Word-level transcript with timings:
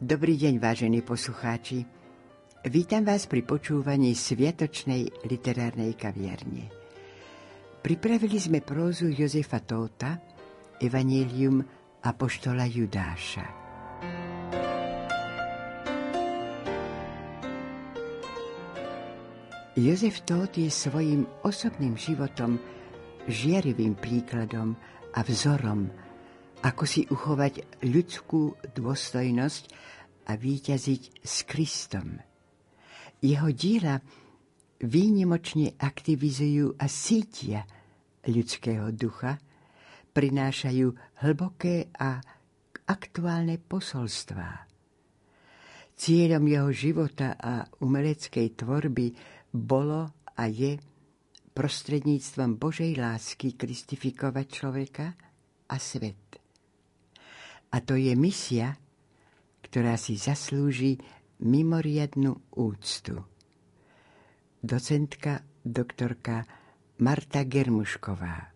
Dobrý 0.00 0.40
deň, 0.40 0.64
vážení 0.64 1.04
poslucháči. 1.04 1.84
Vítam 2.64 3.04
vás 3.04 3.28
pri 3.28 3.44
počúvaní 3.44 4.16
Sviatočnej 4.16 5.28
literárnej 5.28 5.92
kaviarne. 5.92 6.72
Pripravili 7.84 8.40
sme 8.40 8.64
prózu 8.64 9.12
Jozefa 9.12 9.60
Tóta, 9.60 10.16
Evangelium 10.80 11.60
Apoštola 12.00 12.64
Judáša. 12.64 13.44
Jozef 19.76 20.24
Tóth 20.24 20.56
je 20.56 20.72
svojim 20.72 21.28
osobným 21.44 22.00
životom 22.00 22.56
žiarivým 23.28 24.00
príkladom 24.00 24.80
a 25.12 25.20
vzorom 25.20 25.92
ako 26.60 26.84
si 26.84 27.08
uchovať 27.08 27.84
ľudskú 27.88 28.56
dôstojnosť 28.76 29.64
a 30.28 30.36
výťaziť 30.36 31.02
s 31.24 31.36
Kristom. 31.48 32.20
Jeho 33.20 33.48
diela 33.52 34.00
výnimočne 34.80 35.76
aktivizujú 35.76 36.76
a 36.80 36.88
sítia 36.88 37.64
ľudského 38.28 38.92
ducha, 38.92 39.40
prinášajú 40.10 40.88
hlboké 41.24 41.88
a 41.96 42.20
aktuálne 42.90 43.56
posolstvá. 43.56 44.66
Cieľom 46.00 46.44
jeho 46.48 46.70
života 46.72 47.36
a 47.36 47.64
umeleckej 47.84 48.56
tvorby 48.56 49.12
bolo 49.52 50.24
a 50.32 50.44
je 50.48 50.80
prostredníctvom 51.52 52.56
Božej 52.56 52.96
lásky 52.96 53.52
kristifikovať 53.52 54.46
človeka 54.48 55.06
a 55.68 55.76
svet. 55.76 56.39
A 57.70 57.78
to 57.78 57.94
je 57.94 58.12
misia, 58.18 58.74
ktorá 59.62 59.94
si 59.94 60.18
zaslúži 60.18 60.98
mimoriadnu 61.38 62.58
úctu. 62.58 63.22
Docentka 64.60 65.46
doktorka 65.62 66.44
Marta 67.00 67.46
Germušková. 67.46 68.49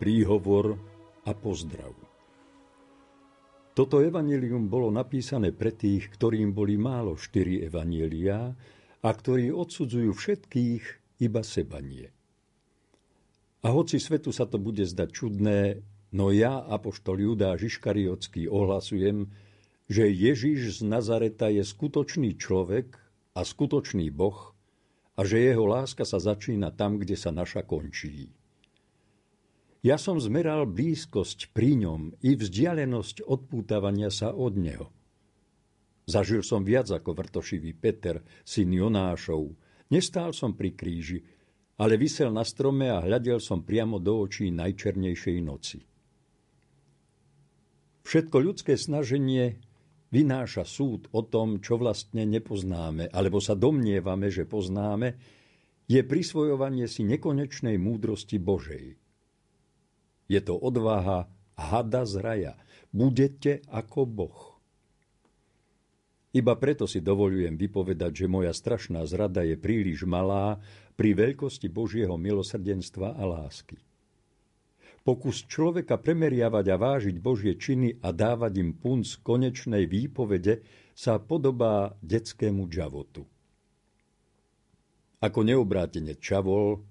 Príhovor 0.00 0.80
a 1.28 1.36
pozdrav. 1.36 1.92
Toto 3.76 4.00
evanelium 4.00 4.66
bolo 4.66 4.88
napísané 4.88 5.52
pre 5.52 5.70
tých, 5.70 6.08
ktorým 6.16 6.56
boli 6.56 6.80
málo 6.80 7.14
štyri 7.14 7.62
evanielia 7.62 8.56
a 9.04 9.08
ktorí 9.12 9.52
odsudzujú 9.52 10.10
všetkých 10.10 10.82
iba 11.22 11.42
seba 11.44 11.78
nie. 11.78 12.08
A 13.60 13.68
hoci 13.70 14.00
svetu 14.00 14.32
sa 14.32 14.48
to 14.48 14.56
bude 14.56 14.82
zdať 14.88 15.08
čudné, 15.12 15.84
no 16.16 16.32
ja, 16.32 16.64
apoštol 16.64 17.20
Judá 17.20 17.52
Žiškariotský, 17.60 18.48
ohlasujem, 18.48 19.28
že 19.84 20.08
Ježiš 20.08 20.80
z 20.80 20.88
Nazareta 20.88 21.52
je 21.52 21.60
skutočný 21.60 22.40
človek 22.40 22.96
a 23.36 23.44
skutočný 23.44 24.08
Boh 24.08 24.56
a 25.14 25.20
že 25.28 25.44
jeho 25.44 25.68
láska 25.68 26.08
sa 26.08 26.16
začína 26.16 26.72
tam, 26.72 26.96
kde 26.96 27.20
sa 27.20 27.28
naša 27.28 27.60
končí. 27.68 28.39
Ja 29.80 29.96
som 29.96 30.20
zmeral 30.20 30.68
blízkosť 30.68 31.56
pri 31.56 31.72
ňom 31.80 32.12
i 32.20 32.36
vzdialenosť 32.36 33.24
odpútavania 33.24 34.12
sa 34.12 34.36
od 34.36 34.60
neho. 34.60 34.92
Zažil 36.04 36.44
som 36.44 36.68
viac 36.68 36.92
ako 36.92 37.16
vrtošivý 37.16 37.72
Peter, 37.80 38.20
syn 38.44 38.76
Jonášov. 38.76 39.56
Nestál 39.88 40.36
som 40.36 40.52
pri 40.52 40.76
kríži, 40.76 41.24
ale 41.80 41.96
vysel 41.96 42.28
na 42.28 42.44
strome 42.44 42.92
a 42.92 43.00
hľadel 43.00 43.40
som 43.40 43.64
priamo 43.64 43.96
do 43.96 44.20
očí 44.20 44.52
najčernejšej 44.52 45.38
noci. 45.40 45.80
Všetko 48.04 48.36
ľudské 48.36 48.76
snaženie 48.76 49.64
vynáša 50.12 50.68
súd 50.68 51.08
o 51.16 51.24
tom, 51.24 51.64
čo 51.64 51.80
vlastne 51.80 52.28
nepoznáme, 52.28 53.08
alebo 53.08 53.40
sa 53.40 53.56
domnievame, 53.56 54.28
že 54.28 54.44
poznáme, 54.44 55.16
je 55.88 56.04
prisvojovanie 56.04 56.84
si 56.84 57.00
nekonečnej 57.08 57.80
múdrosti 57.80 58.36
Božej. 58.36 58.99
Je 60.30 60.38
to 60.38 60.54
odvaha 60.54 61.26
hada 61.58 62.06
z 62.06 62.14
raja. 62.22 62.54
Budete 62.94 63.66
ako 63.66 64.06
Boh. 64.06 64.40
Iba 66.30 66.54
preto 66.54 66.86
si 66.86 67.02
dovolujem 67.02 67.58
vypovedať, 67.58 68.22
že 68.22 68.26
moja 68.30 68.54
strašná 68.54 69.02
zrada 69.10 69.42
je 69.42 69.58
príliš 69.58 70.06
malá 70.06 70.62
pri 70.94 71.18
veľkosti 71.18 71.66
Božieho 71.66 72.14
milosrdenstva 72.14 73.18
a 73.18 73.24
lásky. 73.26 73.82
Pokus 75.02 75.42
človeka 75.42 75.98
premeriavať 75.98 76.66
a 76.70 76.76
vážiť 76.78 77.16
Božie 77.18 77.58
činy 77.58 77.98
a 77.98 78.14
dávať 78.14 78.62
im 78.62 78.70
punc 78.78 79.18
konečnej 79.26 79.90
výpovede 79.90 80.62
sa 80.94 81.18
podobá 81.18 81.98
detskému 82.04 82.68
džavotu. 82.70 83.26
Ako 85.18 85.40
neobrátene 85.42 86.14
čavol, 86.20 86.84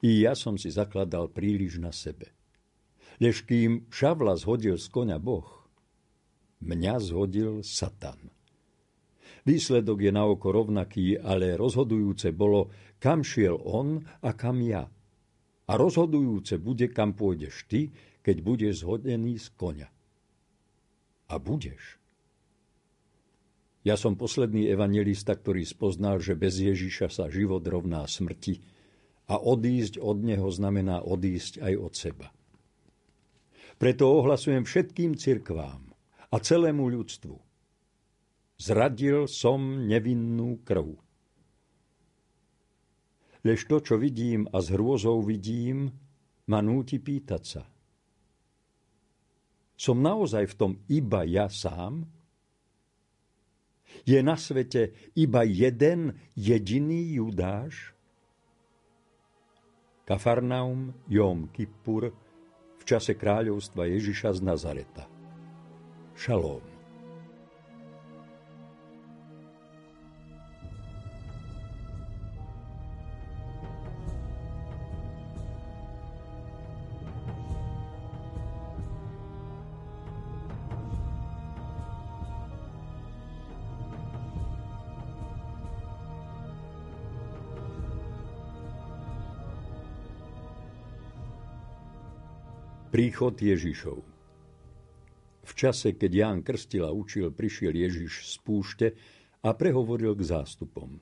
i 0.00 0.22
ja 0.24 0.32
som 0.32 0.54
si 0.56 0.70
zakladal 0.70 1.28
príliš 1.28 1.82
na 1.82 1.90
sebe. 1.92 2.30
Lež 3.18 3.42
kým 3.42 3.90
Šavla 3.90 4.38
zhodil 4.38 4.78
z 4.78 4.86
koňa 4.94 5.18
Boh, 5.18 5.46
mňa 6.62 6.94
zhodil 7.02 7.66
Satan. 7.66 8.30
Výsledok 9.42 9.98
je 10.04 10.12
naoko 10.12 10.54
rovnaký, 10.54 11.18
ale 11.18 11.58
rozhodujúce 11.58 12.30
bolo, 12.30 12.70
kam 13.02 13.26
šiel 13.26 13.58
on 13.58 13.98
a 14.22 14.30
kam 14.36 14.62
ja. 14.62 14.86
A 15.68 15.72
rozhodujúce 15.74 16.60
bude, 16.62 16.92
kam 16.92 17.16
pôjdeš 17.16 17.64
ty, 17.66 17.90
keď 18.20 18.36
budeš 18.44 18.84
zhodený 18.84 19.40
z 19.40 19.48
koňa. 19.56 19.88
A 21.28 21.34
budeš. 21.40 21.98
Ja 23.88 23.96
som 23.96 24.20
posledný 24.20 24.68
evangelista, 24.68 25.32
ktorý 25.32 25.64
spoznal, 25.64 26.20
že 26.20 26.36
bez 26.36 26.60
Ježiša 26.60 27.08
sa 27.08 27.24
život 27.32 27.64
rovná 27.64 28.04
smrti 28.04 28.60
a 29.32 29.40
odísť 29.40 29.96
od 29.96 30.24
neho 30.24 30.48
znamená 30.52 31.00
odísť 31.00 31.64
aj 31.64 31.74
od 31.76 31.92
seba. 31.96 32.28
Preto 33.78 34.10
ohlasujem 34.10 34.66
všetkým 34.66 35.14
cirkvám 35.14 35.94
a 36.34 36.36
celému 36.42 36.90
ľudstvu. 36.90 37.38
Zradil 38.58 39.30
som 39.30 39.86
nevinnú 39.86 40.58
krv. 40.66 40.98
Lež 43.46 43.70
to, 43.70 43.78
čo 43.78 43.94
vidím 43.94 44.50
a 44.50 44.58
s 44.58 44.74
hrôzou 44.74 45.22
vidím, 45.22 45.94
ma 46.50 46.58
núti 46.58 46.98
pýtať 46.98 47.42
sa. 47.46 47.62
Som 49.78 50.02
naozaj 50.02 50.50
v 50.50 50.54
tom 50.58 50.72
iba 50.90 51.22
ja 51.22 51.46
sám? 51.46 52.02
Je 54.02 54.18
na 54.26 54.34
svete 54.34 54.90
iba 55.14 55.46
jeden 55.46 56.18
jediný 56.34 57.14
Judáš? 57.14 57.94
Kafarnaum, 60.02 60.98
Jom 61.06 61.46
Kippur, 61.54 62.10
čase 62.88 63.12
kráľovstva 63.12 63.84
Ježiša 63.84 64.40
z 64.40 64.40
Nazareta. 64.40 65.04
Šalóm. 66.16 66.67
Príchod 92.88 93.36
Ježišov 93.36 94.00
V 95.44 95.52
čase, 95.52 95.92
keď 95.92 96.10
Ján 96.24 96.40
Krstila 96.40 96.88
učil, 96.88 97.36
prišiel 97.36 97.76
Ježiš 97.76 98.32
z 98.32 98.34
púšte 98.40 98.86
a 99.44 99.52
prehovoril 99.52 100.16
k 100.16 100.24
zástupom. 100.24 100.96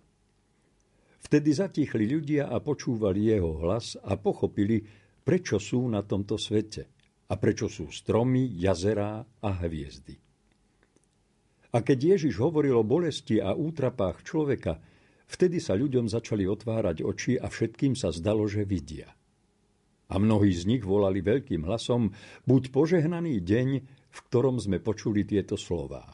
Vtedy 1.22 1.54
zatichli 1.54 2.10
ľudia 2.10 2.50
a 2.50 2.58
počúvali 2.58 3.30
jeho 3.30 3.62
hlas 3.62 3.94
a 4.02 4.18
pochopili, 4.18 4.82
prečo 5.22 5.62
sú 5.62 5.86
na 5.86 6.02
tomto 6.02 6.34
svete 6.34 6.90
a 7.30 7.38
prečo 7.38 7.70
sú 7.70 7.86
stromy, 7.94 8.50
jazerá 8.58 9.22
a 9.22 9.50
hviezdy. 9.62 10.18
A 11.70 11.86
keď 11.86 12.18
Ježiš 12.18 12.42
hovoril 12.42 12.74
o 12.74 12.82
bolesti 12.82 13.38
a 13.38 13.54
útrapách 13.54 14.26
človeka, 14.26 14.82
vtedy 15.30 15.62
sa 15.62 15.78
ľuďom 15.78 16.10
začali 16.10 16.50
otvárať 16.50 17.06
oči 17.06 17.38
a 17.38 17.46
všetkým 17.46 17.94
sa 17.94 18.10
zdalo, 18.10 18.42
že 18.50 18.66
vidia. 18.66 19.15
A 20.06 20.22
mnohí 20.22 20.54
z 20.54 20.70
nich 20.70 20.86
volali 20.86 21.18
veľkým 21.18 21.66
hlasom, 21.66 22.14
buď 22.46 22.70
požehnaný 22.70 23.42
deň, 23.42 23.68
v 24.06 24.18
ktorom 24.30 24.62
sme 24.62 24.78
počuli 24.78 25.26
tieto 25.26 25.58
slová. 25.58 26.06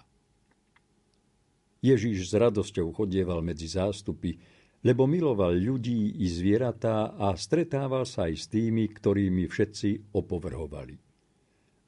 Ježíš 1.84 2.30
s 2.30 2.34
radosťou 2.38 2.94
chodieval 2.94 3.44
medzi 3.44 3.68
zástupy, 3.68 4.38
lebo 4.82 5.04
miloval 5.04 5.54
ľudí 5.54 6.24
i 6.24 6.26
zvieratá 6.30 7.14
a 7.14 7.36
stretával 7.36 8.08
sa 8.08 8.30
aj 8.30 8.34
s 8.38 8.46
tými, 8.48 8.88
ktorými 8.88 9.44
všetci 9.46 10.14
opovrhovali. 10.16 10.96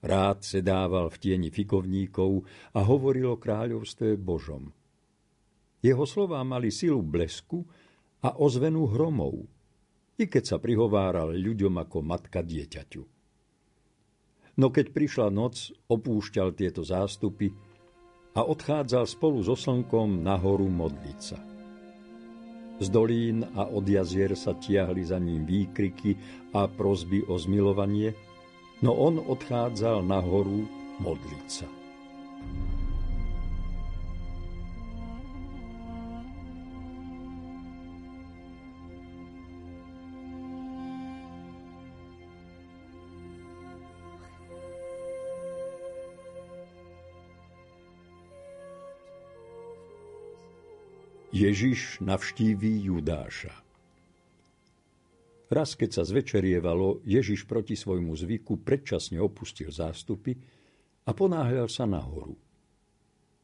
Rád 0.05 0.45
sedával 0.45 1.09
v 1.09 1.17
tieni 1.17 1.49
fikovníkov 1.49 2.45
a 2.77 2.85
hovoril 2.85 3.35
o 3.35 3.41
kráľovstve 3.41 4.21
Božom. 4.21 4.69
Jeho 5.81 6.05
slová 6.05 6.45
mali 6.45 6.69
silu 6.69 7.01
blesku 7.01 7.65
a 8.21 8.37
ozvenu 8.37 8.85
hromov– 8.93 9.41
i 10.19 10.25
keď 10.31 10.45
sa 10.55 10.57
prihováral 10.63 11.35
ľuďom 11.35 11.75
ako 11.81 11.99
matka 12.03 12.41
dieťaťu. 12.41 13.03
No 14.55 14.71
keď 14.71 14.95
prišla 14.95 15.29
noc, 15.35 15.75
opúšťal 15.91 16.55
tieto 16.55 16.87
zástupy 16.87 17.51
a 18.39 18.47
odchádzal 18.47 19.11
spolu 19.11 19.43
so 19.43 19.59
slnkom 19.59 20.23
nahoru 20.23 20.71
modliť 20.71 21.19
sa. 21.19 21.39
Z 22.79 22.91
dolín 22.91 23.47
a 23.55 23.71
od 23.71 23.87
jazier 23.87 24.35
sa 24.35 24.55
tiahli 24.55 25.07
za 25.07 25.19
ním 25.19 25.47
výkriky 25.47 26.19
a 26.55 26.67
prozby 26.67 27.23
o 27.27 27.39
zmilovanie, 27.39 28.15
no 28.83 28.95
on 28.95 29.23
odchádzal 29.23 30.03
nahoru 30.03 30.67
modliť 30.99 31.47
sa. 31.47 31.67
Ježiš 51.35 51.99
navštíví 51.99 52.87
Judáša. 52.87 53.51
Raz, 55.51 55.75
keď 55.75 55.91
sa 55.91 56.03
zvečerievalo, 56.07 57.03
Ježiš 57.03 57.51
proti 57.51 57.75
svojmu 57.75 58.15
zvyku 58.15 58.63
predčasne 58.63 59.19
opustil 59.19 59.75
zástupy 59.75 60.39
a 61.03 61.11
ponáhľal 61.11 61.67
sa 61.67 61.91
nahoru. 61.91 62.39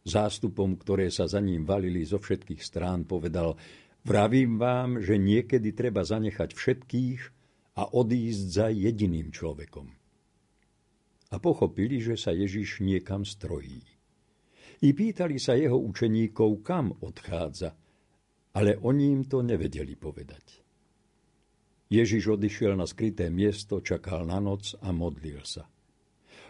Zástupom, 0.06 0.78
ktoré 0.78 1.10
sa 1.10 1.26
za 1.26 1.42
ním 1.42 1.66
valili 1.66 2.06
zo 2.06 2.22
všetkých 2.22 2.62
strán, 2.62 3.10
povedal 3.10 3.58
Vravím 4.06 4.54
vám, 4.54 5.02
že 5.02 5.18
niekedy 5.18 5.74
treba 5.74 6.06
zanechať 6.06 6.54
všetkých 6.54 7.20
a 7.74 7.90
odísť 7.90 8.44
za 8.54 8.66
jediným 8.70 9.34
človekom. 9.34 9.90
A 11.34 11.36
pochopili, 11.42 11.98
že 11.98 12.14
sa 12.14 12.30
Ježiš 12.30 12.86
niekam 12.86 13.26
strojí. 13.26 13.82
I 14.80 14.96
pýtali 14.96 15.36
sa 15.36 15.58
jeho 15.58 15.76
učeníkov, 15.76 16.64
kam 16.64 16.96
odchádza, 17.04 17.79
ale 18.54 18.78
oni 18.82 19.14
im 19.14 19.22
to 19.26 19.42
nevedeli 19.42 19.94
povedať. 19.94 20.60
Ježiš 21.90 22.38
odišiel 22.38 22.78
na 22.78 22.86
skryté 22.86 23.26
miesto, 23.34 23.82
čakal 23.82 24.22
na 24.22 24.38
noc 24.38 24.78
a 24.78 24.94
modlil 24.94 25.42
sa. 25.42 25.66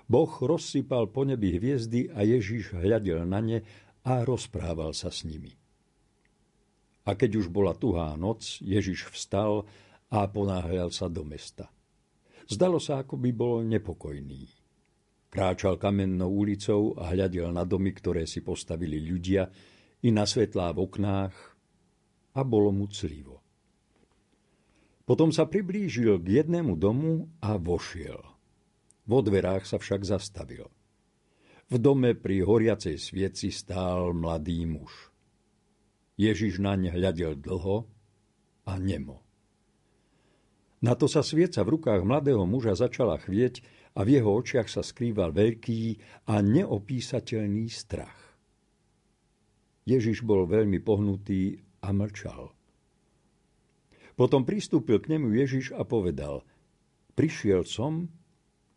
Boh 0.05 0.29
rozsypal 0.29 1.09
po 1.09 1.25
nebi 1.25 1.57
hviezdy 1.57 2.13
a 2.13 2.27
Ježiš 2.27 2.77
hľadel 2.77 3.25
na 3.25 3.41
ne 3.41 3.59
a 4.05 4.21
rozprával 4.27 4.93
sa 4.93 5.09
s 5.09 5.25
nimi. 5.25 5.57
A 7.09 7.17
keď 7.17 7.41
už 7.41 7.47
bola 7.49 7.73
tuhá 7.73 8.13
noc, 8.21 8.61
Ježiš 8.61 9.09
vstal 9.17 9.65
a 10.13 10.27
ponáhľal 10.29 10.93
sa 10.93 11.09
do 11.09 11.25
mesta. 11.25 11.73
Zdalo 12.51 12.83
sa, 12.83 13.01
ako 13.01 13.17
by 13.17 13.31
bol 13.31 13.63
nepokojný. 13.65 14.51
Kráčal 15.31 15.79
kamennou 15.79 16.43
ulicou 16.43 16.99
a 16.99 17.15
hľadel 17.15 17.55
na 17.55 17.63
domy, 17.63 17.95
ktoré 17.95 18.27
si 18.27 18.43
postavili 18.43 18.99
ľudia, 18.99 19.47
i 20.03 20.09
na 20.11 20.27
svetlá 20.27 20.73
v 20.75 20.91
oknách 20.91 21.35
a 22.35 22.41
bolo 22.47 22.71
mu 22.71 22.87
clivo. 22.91 23.43
Potom 25.09 25.35
sa 25.35 25.43
priblížil 25.43 26.23
k 26.23 26.45
jednému 26.45 26.79
domu 26.79 27.27
a 27.43 27.59
vošiel. 27.59 28.23
Vo 29.11 29.19
dverách 29.27 29.67
sa 29.67 29.83
však 29.83 30.07
zastavil. 30.07 30.71
V 31.71 31.77
dome 31.83 32.15
pri 32.15 32.47
horiacej 32.47 32.95
svieci 32.99 33.51
stál 33.51 34.15
mladý 34.15 34.67
muž. 34.71 35.11
Ježiš 36.15 36.63
naň 36.63 36.95
hľadel 36.95 37.39
dlho 37.39 37.91
a 38.67 38.73
nemo. 38.79 39.27
Na 40.81 40.95
to 40.97 41.11
sa 41.11 41.21
svieca 41.21 41.61
v 41.67 41.77
rukách 41.77 42.03
mladého 42.07 42.47
muža 42.47 42.79
začala 42.79 43.19
chvieť 43.19 43.61
a 43.99 44.07
v 44.07 44.21
jeho 44.21 44.31
očiach 44.31 44.71
sa 44.71 44.81
skrýval 44.81 45.35
veľký 45.35 45.99
a 46.31 46.39
neopísateľný 46.41 47.67
strach. 47.69 48.17
Ježiš 49.85 50.23
bol 50.23 50.47
veľmi 50.47 50.79
pohnutý 50.81 51.61
a 51.81 51.89
mlčal. 51.93 52.53
Potom 54.17 54.45
pristúpil 54.45 55.01
k 55.01 55.17
nemu 55.17 55.33
Ježiš 55.33 55.73
a 55.73 55.81
povedal, 55.89 56.45
prišiel 57.17 57.65
som, 57.65 58.05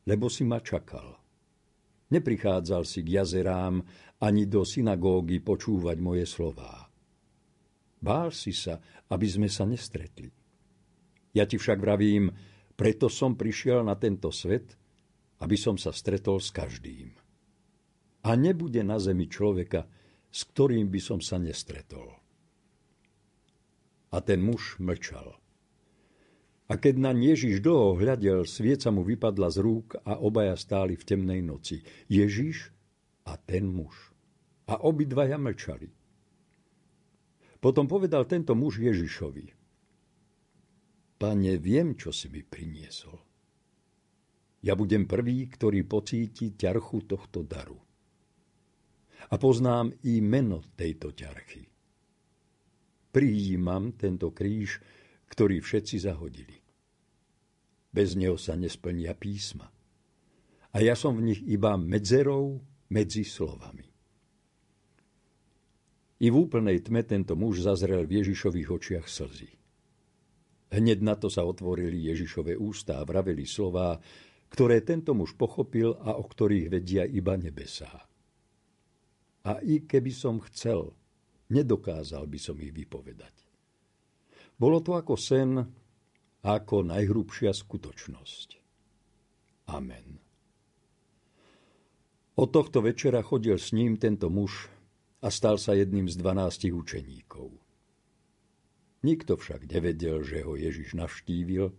lebo 0.07 0.31
si 0.31 0.47
ma 0.47 0.63
čakal. 0.63 1.19
Neprichádzal 2.11 2.83
si 2.87 3.03
k 3.03 3.19
jazerám 3.19 3.83
ani 4.23 4.47
do 4.47 4.63
synagógy 4.63 5.43
počúvať 5.43 5.97
moje 5.99 6.23
slová. 6.29 6.87
Bál 7.99 8.31
si 8.31 8.55
sa, 8.55 8.79
aby 9.11 9.27
sme 9.27 9.51
sa 9.51 9.67
nestretli. 9.67 10.31
Ja 11.35 11.43
ti 11.43 11.59
však 11.59 11.79
vravím, 11.81 12.31
preto 12.79 13.11
som 13.11 13.35
prišiel 13.35 13.83
na 13.83 13.99
tento 13.99 14.31
svet, 14.31 14.75
aby 15.43 15.59
som 15.59 15.75
sa 15.75 15.91
stretol 15.91 16.39
s 16.39 16.55
každým. 16.55 17.11
A 18.23 18.39
nebude 18.39 18.79
na 18.79 18.95
zemi 18.95 19.27
človeka, 19.27 19.83
s 20.31 20.47
ktorým 20.47 20.87
by 20.87 20.99
som 21.03 21.19
sa 21.19 21.35
nestretol. 21.35 22.22
A 24.13 24.21
ten 24.21 24.45
muž 24.45 24.77
mlčal. 24.77 25.41
A 26.69 26.77
keď 26.77 26.95
na 27.01 27.11
Ježiš 27.11 27.65
dlho 27.65 27.97
hľadel, 27.97 28.45
svieca 28.45 28.93
mu 28.93 29.01
vypadla 29.01 29.49
z 29.49 29.57
rúk 29.59 29.97
a 30.05 30.21
obaja 30.21 30.53
stáli 30.53 30.93
v 30.93 31.03
temnej 31.03 31.41
noci. 31.41 31.81
Ježiš 32.07 32.69
a 33.25 33.35
ten 33.41 33.67
muž. 33.67 34.13
A 34.69 34.79
obidvaja 34.79 35.41
mlčali. 35.41 35.89
Potom 37.57 37.89
povedal 37.89 38.29
tento 38.29 38.53
muž 38.53 38.79
Ježišovi. 38.79 39.49
Pane, 41.17 41.53
viem, 41.57 41.95
čo 41.97 42.13
si 42.13 42.29
mi 42.29 42.43
priniesol. 42.43 43.15
Ja 44.63 44.75
budem 44.79 45.03
prvý, 45.07 45.47
ktorý 45.51 45.83
pocíti 45.83 46.55
ťarchu 46.55 47.03
tohto 47.07 47.43
daru. 47.43 47.79
A 49.31 49.35
poznám 49.39 49.91
i 50.07 50.19
meno 50.23 50.63
tejto 50.75 51.11
ťarchy. 51.15 51.72
Prijímam 53.13 53.93
tento 53.93 54.33
kríž, 54.33 54.81
ktorý 55.29 55.61
všetci 55.61 55.95
zahodili. 56.01 56.57
Bez 57.93 58.17
neho 58.17 58.41
sa 58.41 58.57
nesplnia 58.57 59.13
písma. 59.13 59.69
A 60.73 60.81
ja 60.81 60.97
som 60.97 61.13
v 61.13 61.29
nich 61.29 61.41
iba 61.45 61.77
medzerou 61.77 62.57
medzi 62.89 63.21
slovami. 63.21 63.85
I 66.25 66.27
v 66.33 66.35
úplnej 66.35 66.81
tme 66.81 67.05
tento 67.05 67.37
muž 67.37 67.61
zazrel 67.61 68.09
v 68.09 68.25
Ježišových 68.25 68.69
očiach 68.73 69.05
slzy. 69.05 69.51
Hneď 70.73 71.05
na 71.05 71.13
to 71.13 71.29
sa 71.29 71.45
otvorili 71.45 72.09
Ježišove 72.09 72.57
ústa 72.57 72.97
a 72.97 73.05
vraveli 73.05 73.45
slová, 73.45 74.01
ktoré 74.49 74.81
tento 74.81 75.13
muž 75.13 75.37
pochopil 75.37 75.93
a 76.01 76.17
o 76.17 76.25
ktorých 76.25 76.65
vedia 76.73 77.05
iba 77.05 77.37
nebesá. 77.37 78.09
A 79.45 79.61
i 79.61 79.85
keby 79.85 80.09
som 80.09 80.41
chcel, 80.49 80.97
nedokázal 81.53 82.25
by 82.25 82.39
som 82.41 82.57
ich 82.57 82.73
vypovedať. 82.73 83.45
Bolo 84.57 84.81
to 84.81 84.97
ako 84.97 85.13
sen, 85.13 85.61
ako 86.41 86.81
najhrubšia 86.83 87.53
skutočnosť. 87.53 88.49
Amen. 89.71 90.17
Od 92.33 92.49
tohto 92.49 92.81
večera 92.81 93.21
chodil 93.21 93.61
s 93.61 93.71
ním 93.71 94.01
tento 94.01 94.27
muž 94.33 94.67
a 95.21 95.29
stal 95.29 95.61
sa 95.61 95.77
jedným 95.77 96.09
z 96.09 96.17
dvanástich 96.17 96.73
učeníkov. 96.73 97.53
Nikto 99.05 99.37
však 99.37 99.69
nevedel, 99.69 100.25
že 100.25 100.41
ho 100.41 100.57
Ježiš 100.57 100.97
navštívil, 100.97 101.71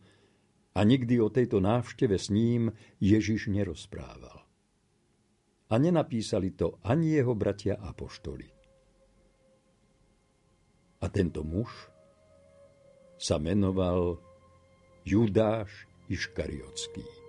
A 0.74 0.82
nikdy 0.82 1.22
o 1.22 1.30
tejto 1.30 1.62
návšteve 1.62 2.18
s 2.18 2.34
ním 2.34 2.74
Ježiš 2.98 3.46
nerozprával. 3.46 4.42
A 5.70 5.74
nenapísali 5.78 6.50
to 6.50 6.82
ani 6.82 7.14
jeho 7.14 7.38
bratia 7.38 7.78
apoštoli. 7.78 8.50
A 11.04 11.12
tento 11.12 11.44
muž 11.44 11.68
sa 13.20 13.36
menoval 13.36 14.16
Judáš 15.04 15.68
Iškariotský. 16.08 17.23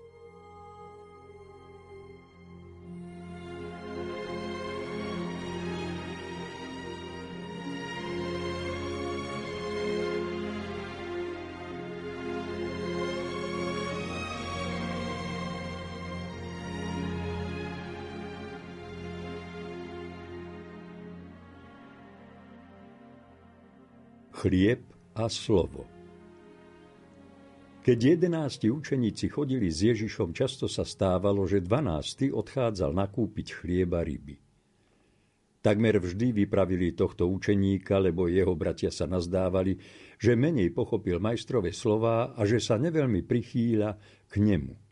Chlieb 24.46 24.86
a 25.18 25.26
slovo. 25.26 25.90
Keď 27.82 27.98
jedenácti 27.98 28.70
učeníci 28.70 29.26
chodili 29.34 29.74
s 29.74 29.82
Ježišom, 29.82 30.38
často 30.38 30.70
sa 30.70 30.86
stávalo, 30.86 31.50
že 31.50 31.66
dvanácty 31.66 32.30
odchádzal 32.30 32.94
nakúpiť 32.94 33.58
chlieb 33.58 33.90
a 33.98 34.06
ryby. 34.06 34.38
Takmer 35.66 35.98
vždy 35.98 36.46
vypravili 36.46 36.94
tohto 36.94 37.26
učeníka, 37.26 37.98
lebo 37.98 38.30
jeho 38.30 38.54
bratia 38.54 38.94
sa 38.94 39.10
nazdávali, 39.10 39.82
že 40.22 40.38
menej 40.38 40.70
pochopil 40.78 41.18
majstrové 41.18 41.74
slová 41.74 42.38
a 42.38 42.46
že 42.46 42.62
sa 42.62 42.78
neveľmi 42.78 43.26
prichýľa 43.26 43.98
k 44.30 44.34
nemu. 44.46 44.85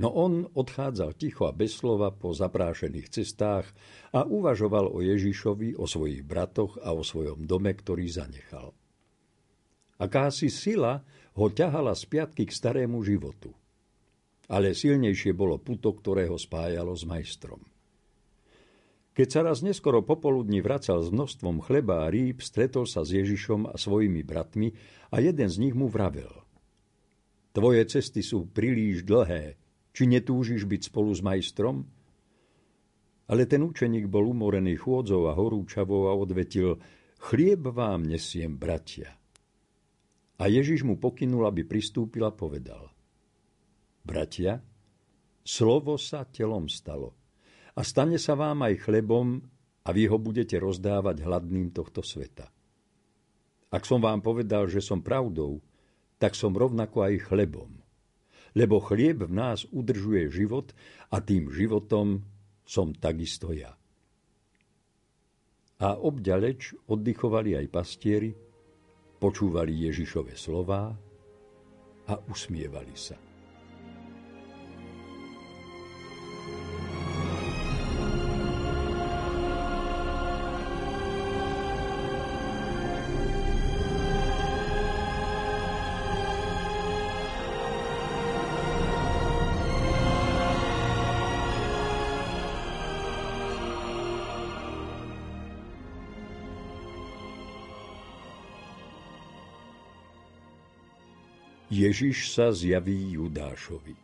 No 0.00 0.08
on 0.16 0.48
odchádzal 0.56 1.12
ticho 1.20 1.44
a 1.44 1.52
bez 1.52 1.76
slova 1.76 2.08
po 2.08 2.32
zaprášených 2.32 3.12
cestách 3.12 3.68
a 4.16 4.24
uvažoval 4.24 4.88
o 4.88 5.04
Ježišovi, 5.04 5.76
o 5.76 5.84
svojich 5.84 6.24
bratoch 6.24 6.80
a 6.80 6.96
o 6.96 7.04
svojom 7.04 7.44
dome, 7.44 7.76
ktorý 7.76 8.08
zanechal. 8.08 8.72
Akási 10.00 10.48
sila 10.48 11.04
ho 11.36 11.46
ťahala 11.52 11.92
z 11.92 12.08
piatky 12.08 12.48
k 12.48 12.56
starému 12.56 13.04
životu. 13.04 13.52
Ale 14.48 14.72
silnejšie 14.72 15.36
bolo 15.36 15.60
puto, 15.60 15.92
ktoré 15.92 16.26
ho 16.32 16.40
spájalo 16.40 16.96
s 16.96 17.04
majstrom. 17.04 17.60
Keď 19.12 19.28
sa 19.28 19.44
raz 19.44 19.60
neskoro 19.60 20.00
popoludní 20.00 20.64
vracal 20.64 21.04
s 21.04 21.12
množstvom 21.12 21.60
chleba 21.60 22.08
a 22.08 22.10
rýb, 22.10 22.40
stretol 22.40 22.88
sa 22.88 23.04
s 23.04 23.12
Ježišom 23.12 23.68
a 23.68 23.76
svojimi 23.76 24.24
bratmi 24.24 24.72
a 25.12 25.20
jeden 25.20 25.52
z 25.52 25.60
nich 25.60 25.76
mu 25.76 25.92
vravel. 25.92 26.32
Tvoje 27.52 27.84
cesty 27.84 28.24
sú 28.24 28.48
príliš 28.48 29.04
dlhé, 29.04 29.60
či 29.90 30.06
netúžiš 30.06 30.66
byť 30.66 30.90
spolu 30.90 31.10
s 31.10 31.20
majstrom? 31.22 31.86
Ale 33.30 33.46
ten 33.46 33.62
učeník 33.62 34.10
bol 34.10 34.26
umorený 34.30 34.74
chôdzou 34.78 35.30
a 35.30 35.36
horúčavou 35.38 36.10
a 36.10 36.12
odvetil, 36.18 36.82
chlieb 37.22 37.70
vám 37.70 38.10
nesiem, 38.10 38.58
bratia. 38.58 39.14
A 40.40 40.48
Ježiš 40.50 40.82
mu 40.82 40.98
pokynul, 40.98 41.46
aby 41.46 41.62
pristúpil 41.62 42.26
a 42.26 42.32
povedal, 42.32 42.90
bratia, 44.02 44.58
slovo 45.44 46.00
sa 46.00 46.26
telom 46.26 46.66
stalo 46.66 47.14
a 47.76 47.84
stane 47.86 48.18
sa 48.18 48.34
vám 48.34 48.66
aj 48.66 48.88
chlebom 48.88 49.38
a 49.84 49.88
vy 49.92 50.08
ho 50.10 50.18
budete 50.18 50.56
rozdávať 50.58 51.22
hladným 51.22 51.70
tohto 51.70 52.02
sveta. 52.02 52.48
Ak 53.70 53.86
som 53.86 54.02
vám 54.02 54.24
povedal, 54.24 54.66
že 54.66 54.82
som 54.82 54.98
pravdou, 54.98 55.62
tak 56.18 56.34
som 56.34 56.50
rovnako 56.50 57.06
aj 57.06 57.30
chlebom 57.30 57.79
lebo 58.56 58.82
chlieb 58.82 59.22
v 59.26 59.32
nás 59.32 59.66
udržuje 59.70 60.30
život 60.32 60.74
a 61.10 61.22
tým 61.22 61.50
životom 61.50 62.24
som 62.66 62.94
takisto 62.94 63.54
ja. 63.54 63.74
A 65.80 65.96
obďaleč 65.96 66.76
oddychovali 66.92 67.56
aj 67.56 67.66
pastieri, 67.72 68.30
počúvali 69.16 69.88
Ježišove 69.88 70.36
slová 70.36 70.92
a 72.04 72.14
usmievali 72.28 72.96
sa. 72.96 73.29
Ježiš 101.80 102.36
sa 102.36 102.52
zjaví 102.52 103.16
Judášovi. 103.16 103.96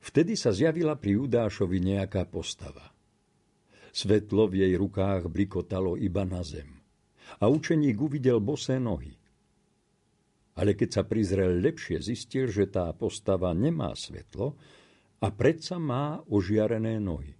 Vtedy 0.00 0.40
sa 0.40 0.56
zjavila 0.56 0.96
pri 0.96 1.20
Judášovi 1.20 1.84
nejaká 1.84 2.24
postava. 2.24 2.88
Svetlo 3.92 4.48
v 4.48 4.64
jej 4.64 4.72
rukách 4.80 5.28
blikotalo 5.28 6.00
iba 6.00 6.24
na 6.24 6.40
zem. 6.40 6.80
A 7.44 7.52
učeník 7.52 8.00
uvidel 8.00 8.40
bosé 8.40 8.80
nohy. 8.80 9.12
Ale 10.56 10.72
keď 10.72 10.88
sa 10.96 11.02
prizrel 11.04 11.60
lepšie, 11.60 12.00
zistil, 12.00 12.48
že 12.48 12.72
tá 12.72 12.88
postava 12.96 13.52
nemá 13.52 13.92
svetlo 13.92 14.56
a 15.20 15.28
predsa 15.28 15.76
má 15.76 16.24
ožiarené 16.24 16.96
nohy. 16.96 17.36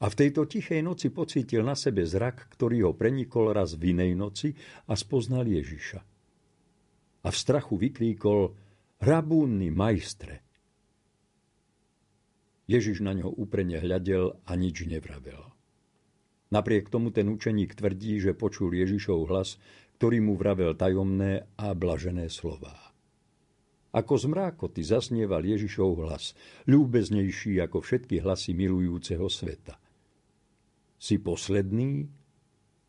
A 0.00 0.08
v 0.08 0.16
tejto 0.16 0.48
tichej 0.48 0.80
noci 0.80 1.12
pocítil 1.12 1.60
na 1.60 1.76
sebe 1.76 2.08
zrak, 2.08 2.48
ktorý 2.56 2.88
ho 2.88 2.92
prenikol 2.96 3.52
raz 3.52 3.76
v 3.76 3.92
inej 3.92 4.16
noci 4.16 4.48
a 4.88 4.96
spoznal 4.96 5.44
Ježiša 5.44 6.13
a 7.24 7.28
v 7.32 7.36
strachu 7.36 7.80
vyklíkol 7.80 8.52
Rabúnny 9.00 9.72
majstre. 9.72 10.44
Ježiš 12.64 13.04
na 13.04 13.12
ňo 13.12 13.28
úprene 13.28 13.76
hľadel 13.76 14.40
a 14.48 14.52
nič 14.56 14.88
nevravel. 14.88 15.52
Napriek 16.48 16.88
tomu 16.88 17.12
ten 17.12 17.28
učeník 17.28 17.76
tvrdí, 17.76 18.22
že 18.22 18.32
počul 18.32 18.72
Ježišov 18.72 19.28
hlas, 19.28 19.60
ktorý 19.98 20.24
mu 20.24 20.38
vravel 20.38 20.72
tajomné 20.72 21.44
a 21.60 21.76
blažené 21.76 22.32
slová. 22.32 22.94
Ako 23.94 24.18
z 24.18 24.26
mrákoty 24.26 24.82
zasnieval 24.82 25.44
Ježišov 25.44 26.02
hlas, 26.02 26.34
ľúbeznejší 26.66 27.62
ako 27.62 27.78
všetky 27.78 28.24
hlasy 28.24 28.56
milujúceho 28.56 29.28
sveta. 29.30 29.78
Si 30.98 31.20
posledný, 31.20 32.08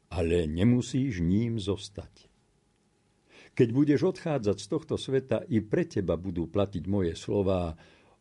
ale 0.10 0.48
nemusíš 0.50 1.22
ním 1.22 1.62
zostať. 1.62 2.35
Keď 3.56 3.70
budeš 3.72 4.12
odchádzať 4.12 4.58
z 4.60 4.68
tohto 4.68 4.96
sveta, 5.00 5.48
i 5.48 5.64
pre 5.64 5.88
teba 5.88 6.20
budú 6.20 6.52
platiť 6.52 6.84
moje 6.92 7.16
slová. 7.16 7.72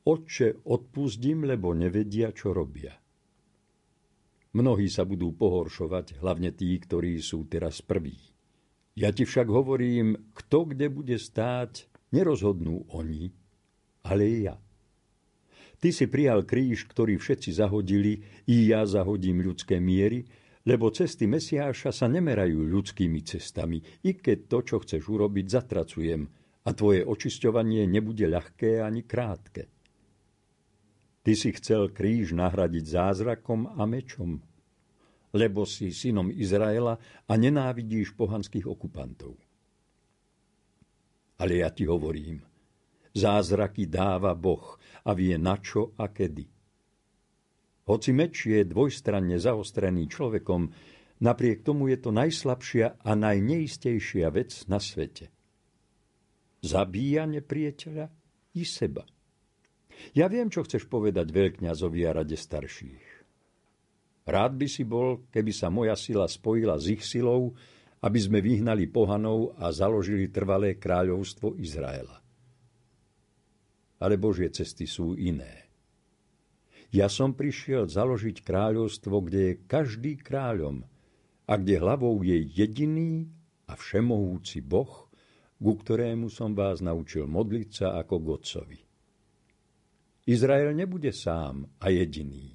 Otče, 0.07 0.63
odpustím, 0.71 1.43
lebo 1.43 1.75
nevedia, 1.75 2.31
čo 2.31 2.55
robia. 2.55 2.95
Mnohí 4.55 4.87
sa 4.87 5.03
budú 5.03 5.35
pohoršovať, 5.35 6.23
hlavne 6.23 6.55
tí, 6.55 6.79
ktorí 6.79 7.19
sú 7.19 7.51
teraz 7.51 7.83
prví. 7.83 8.15
Ja 8.95 9.11
ti 9.11 9.27
však 9.27 9.51
hovorím, 9.51 10.31
kto 10.39 10.71
kde 10.71 10.87
bude 10.87 11.19
stáť, 11.19 11.91
nerozhodnú 12.15 12.87
oni, 12.95 13.35
ale 14.07 14.25
ja. 14.47 14.55
Ty 15.83 15.91
si 15.91 16.07
prijal 16.07 16.47
kríž, 16.47 16.87
ktorý 16.87 17.19
všetci 17.19 17.51
zahodili, 17.59 18.23
i 18.47 18.71
ja 18.71 18.87
zahodím 18.87 19.43
ľudské 19.43 19.83
miery, 19.83 20.23
lebo 20.65 20.89
cesty 20.89 21.29
Mesiáša 21.29 21.93
sa 21.93 22.07
nemerajú 22.09 22.65
ľudskými 22.65 23.21
cestami, 23.21 23.85
i 24.09 24.17
keď 24.17 24.39
to, 24.49 24.59
čo 24.65 24.77
chceš 24.81 25.05
urobiť, 25.05 25.47
zatracujem 25.49 26.23
a 26.65 26.71
tvoje 26.73 27.05
očisťovanie 27.05 27.85
nebude 27.85 28.25
ľahké 28.25 28.81
ani 28.81 29.05
krátke. 29.05 29.69
Ty 31.25 31.33
si 31.37 31.53
chcel 31.57 31.93
kríž 31.93 32.37
nahradiť 32.37 32.85
zázrakom 32.85 33.77
a 33.77 33.85
mečom, 33.85 34.41
lebo 35.37 35.69
si 35.69 35.93
synom 35.93 36.33
Izraela 36.33 36.97
a 37.29 37.33
nenávidíš 37.37 38.17
pohanských 38.17 38.65
okupantov. 38.65 39.37
Ale 41.41 41.61
ja 41.61 41.69
ti 41.73 41.85
hovorím, 41.85 42.41
zázraky 43.13 43.89
dáva 43.91 44.33
Boh 44.33 44.81
a 45.05 45.13
vie 45.13 45.37
na 45.37 45.61
čo 45.61 45.93
a 46.01 46.09
kedy. 46.09 46.47
Hoci 47.85 48.11
meč 48.17 48.49
je 48.49 48.65
dvojstranne 48.65 49.37
zaostrený 49.37 50.09
človekom, 50.09 50.73
napriek 51.21 51.61
tomu 51.61 51.93
je 51.93 51.99
to 52.01 52.11
najslabšia 52.17 53.05
a 53.05 53.11
najneistejšia 53.13 54.29
vec 54.33 54.57
na 54.67 54.81
svete. 54.81 55.29
Zabíja 56.65 57.29
nepriateľa 57.29 58.09
i 58.57 58.63
seba. 58.65 59.05
Ja 60.17 60.33
viem, 60.33 60.49
čo 60.49 60.65
chceš 60.65 60.89
povedať 60.89 61.29
veľkňazovi 61.29 62.01
a 62.09 62.11
rade 62.17 62.35
starších. 62.41 63.05
Rád 64.25 64.57
by 64.57 64.67
si 64.67 64.89
bol, 64.89 65.29
keby 65.29 65.53
sa 65.53 65.69
moja 65.69 65.93
sila 65.95 66.25
spojila 66.25 66.81
s 66.81 66.89
ich 66.89 67.05
silou 67.05 67.53
aby 68.05 68.19
sme 68.21 68.45
vyhnali 68.45 68.93
pohanov 68.93 69.57
a 69.57 69.73
založili 69.73 70.29
trvalé 70.29 70.77
kráľovstvo 70.77 71.57
Izraela. 71.57 72.21
Ale 74.05 74.21
Božie 74.21 74.53
cesty 74.53 74.85
sú 74.85 75.17
iné. 75.17 75.64
Ja 76.95 77.11
som 77.11 77.35
prišiel 77.35 77.91
založiť 77.91 78.47
kráľovstvo, 78.47 79.27
kde 79.27 79.41
je 79.51 79.61
každý 79.67 80.15
kráľom 80.15 80.87
a 81.43 81.59
kde 81.59 81.83
hlavou 81.83 82.23
je 82.23 82.39
jediný 82.39 83.27
a 83.67 83.75
všemohúci 83.75 84.63
Boh, 84.63 85.11
ku 85.59 85.73
ktorému 85.75 86.31
som 86.31 86.55
vás 86.55 86.79
naučil 86.79 87.27
modliť 87.27 87.69
sa 87.75 87.99
ako 87.99 88.15
Godcovi. 88.23 88.79
Izrael 90.31 90.71
nebude 90.71 91.11
sám 91.11 91.67
a 91.83 91.91
jediný, 91.91 92.55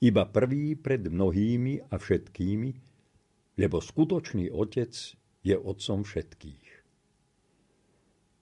iba 0.00 0.24
prvý 0.24 0.80
pred 0.80 1.04
mnohými 1.04 1.92
a 1.92 2.00
všetkými, 2.00 2.70
lebo 3.60 3.76
skutočný 3.84 4.48
otec 4.48 4.94
je 5.44 5.56
otcom 5.60 6.00
všetkých. 6.00 6.68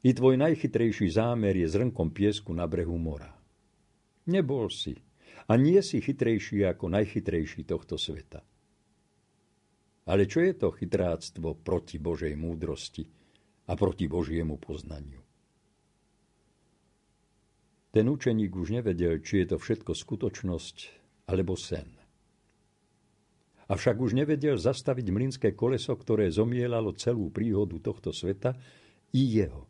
I 0.07 0.11
tvoj 0.15 0.35
najchytrejší 0.39 1.11
zámer 1.11 1.59
je 1.59 1.67
zrnkom 1.67 2.15
piesku 2.15 2.55
na 2.55 2.71
brehu 2.71 2.95
mora. 2.95 3.35
Nebol 4.31 4.71
si 4.71 5.08
a 5.47 5.53
nie 5.55 5.79
si 5.85 6.03
chytrejší 6.03 6.67
ako 6.67 6.91
najchytrejší 6.91 7.63
tohto 7.69 7.95
sveta. 7.95 8.43
Ale 10.09 10.25
čo 10.25 10.41
je 10.41 10.57
to 10.57 10.73
chytráctvo 10.73 11.61
proti 11.61 12.01
Božej 12.01 12.33
múdrosti 12.33 13.05
a 13.69 13.77
proti 13.77 14.09
Božiemu 14.09 14.57
poznaniu? 14.57 15.21
Ten 17.93 18.05
učeník 18.09 18.53
už 18.57 18.81
nevedel, 18.81 19.21
či 19.21 19.45
je 19.45 19.53
to 19.53 19.57
všetko 19.61 19.93
skutočnosť 19.93 20.77
alebo 21.29 21.57
sen. 21.57 21.89
Avšak 23.69 24.01
už 24.01 24.17
nevedel 24.17 24.57
zastaviť 24.57 25.07
mlynské 25.13 25.49
koleso, 25.53 25.93
ktoré 25.93 26.33
zomielalo 26.33 26.97
celú 26.97 27.29
príhodu 27.29 27.77
tohto 27.77 28.17
sveta 28.17 28.57
i 29.13 29.45
jeho. 29.45 29.69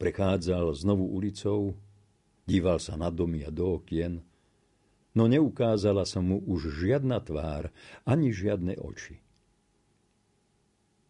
Prechádzal 0.00 0.72
znovu 0.72 1.04
ulicou, 1.12 1.76
díval 2.46 2.78
sa 2.78 2.94
na 2.94 3.10
domy 3.10 3.42
a 3.42 3.50
do 3.50 3.82
okien, 3.82 4.22
no 5.12 5.26
neukázala 5.26 6.06
sa 6.06 6.22
mu 6.22 6.40
už 6.46 6.80
žiadna 6.80 7.20
tvár, 7.20 7.74
ani 8.06 8.30
žiadne 8.30 8.78
oči. 8.78 9.18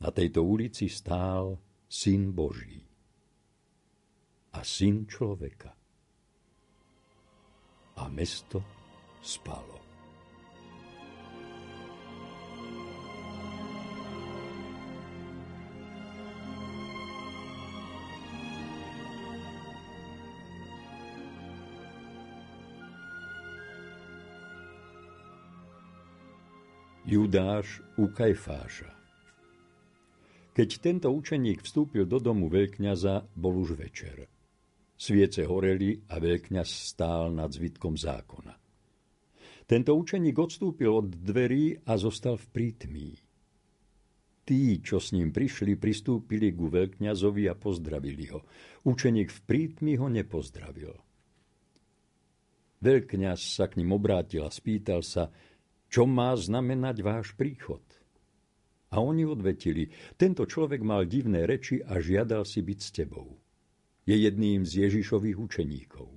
Na 0.00 0.12
tejto 0.12 0.45
ulici 0.45 0.88
stál 0.88 1.61
Syn 1.88 2.33
Boží 2.33 2.87
a 4.57 4.64
syn 4.64 5.05
človeka. 5.05 5.77
A 7.96 8.09
mesto 8.09 8.64
spalo. 9.20 9.86
Judáš 27.07 27.87
u 28.03 28.11
Kajfáša 28.11 28.90
Keď 30.51 30.71
tento 30.83 31.07
učeník 31.14 31.62
vstúpil 31.62 32.03
do 32.03 32.19
domu 32.19 32.51
veľkňaza, 32.51 33.31
bol 33.31 33.62
už 33.62 33.79
večer. 33.79 34.27
Sviece 34.99 35.47
horeli 35.47 36.03
a 36.11 36.19
veľkňaz 36.19 36.66
stál 36.66 37.31
nad 37.31 37.55
zvitkom 37.55 37.95
zákona. 37.95 38.59
Tento 39.71 39.95
učeník 39.95 40.35
odstúpil 40.35 40.90
od 40.90 41.14
dverí 41.14 41.79
a 41.87 41.95
zostal 41.95 42.42
v 42.42 42.47
prítmí. 42.51 43.14
Tí, 44.42 44.83
čo 44.83 44.99
s 44.99 45.14
ním 45.14 45.31
prišli, 45.31 45.79
pristúpili 45.79 46.51
ku 46.59 46.66
veľkňazovi 46.66 47.47
a 47.47 47.55
pozdravili 47.55 48.35
ho. 48.35 48.42
Učeník 48.83 49.31
v 49.31 49.40
prítmi 49.47 49.95
ho 49.95 50.11
nepozdravil. 50.11 50.90
Veľkňaz 52.83 53.62
sa 53.62 53.71
k 53.71 53.79
ním 53.79 53.95
obrátil 53.95 54.42
a 54.42 54.51
spýtal 54.51 55.07
sa, 55.07 55.31
čo 55.90 56.05
má 56.05 56.35
znamenať 56.35 56.96
váš 57.03 57.33
príchod. 57.35 57.83
A 58.94 59.03
oni 59.03 59.27
odvetili, 59.27 59.90
tento 60.14 60.46
človek 60.46 60.81
mal 60.83 61.05
divné 61.05 61.44
reči 61.44 61.83
a 61.83 61.99
žiadal 61.99 62.46
si 62.46 62.62
byť 62.62 62.79
s 62.79 62.90
tebou 62.94 63.29
je 64.07 64.14
jedným 64.14 64.62
z 64.62 64.87
Ježišových 64.87 65.37
učeníkov. 65.37 66.09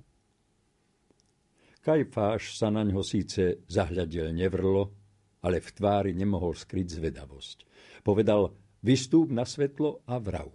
Kajfáš 1.82 2.54
sa 2.54 2.70
na 2.70 2.86
ňo 2.86 3.02
síce 3.02 3.66
zahľadil 3.66 4.30
nevrlo, 4.30 4.94
ale 5.42 5.58
v 5.58 5.68
tvári 5.74 6.12
nemohol 6.14 6.54
skryť 6.54 7.02
zvedavosť. 7.02 7.58
Povedal, 8.06 8.54
vystúp 8.84 9.34
na 9.34 9.42
svetlo 9.42 10.06
a 10.06 10.22
vrav. 10.22 10.54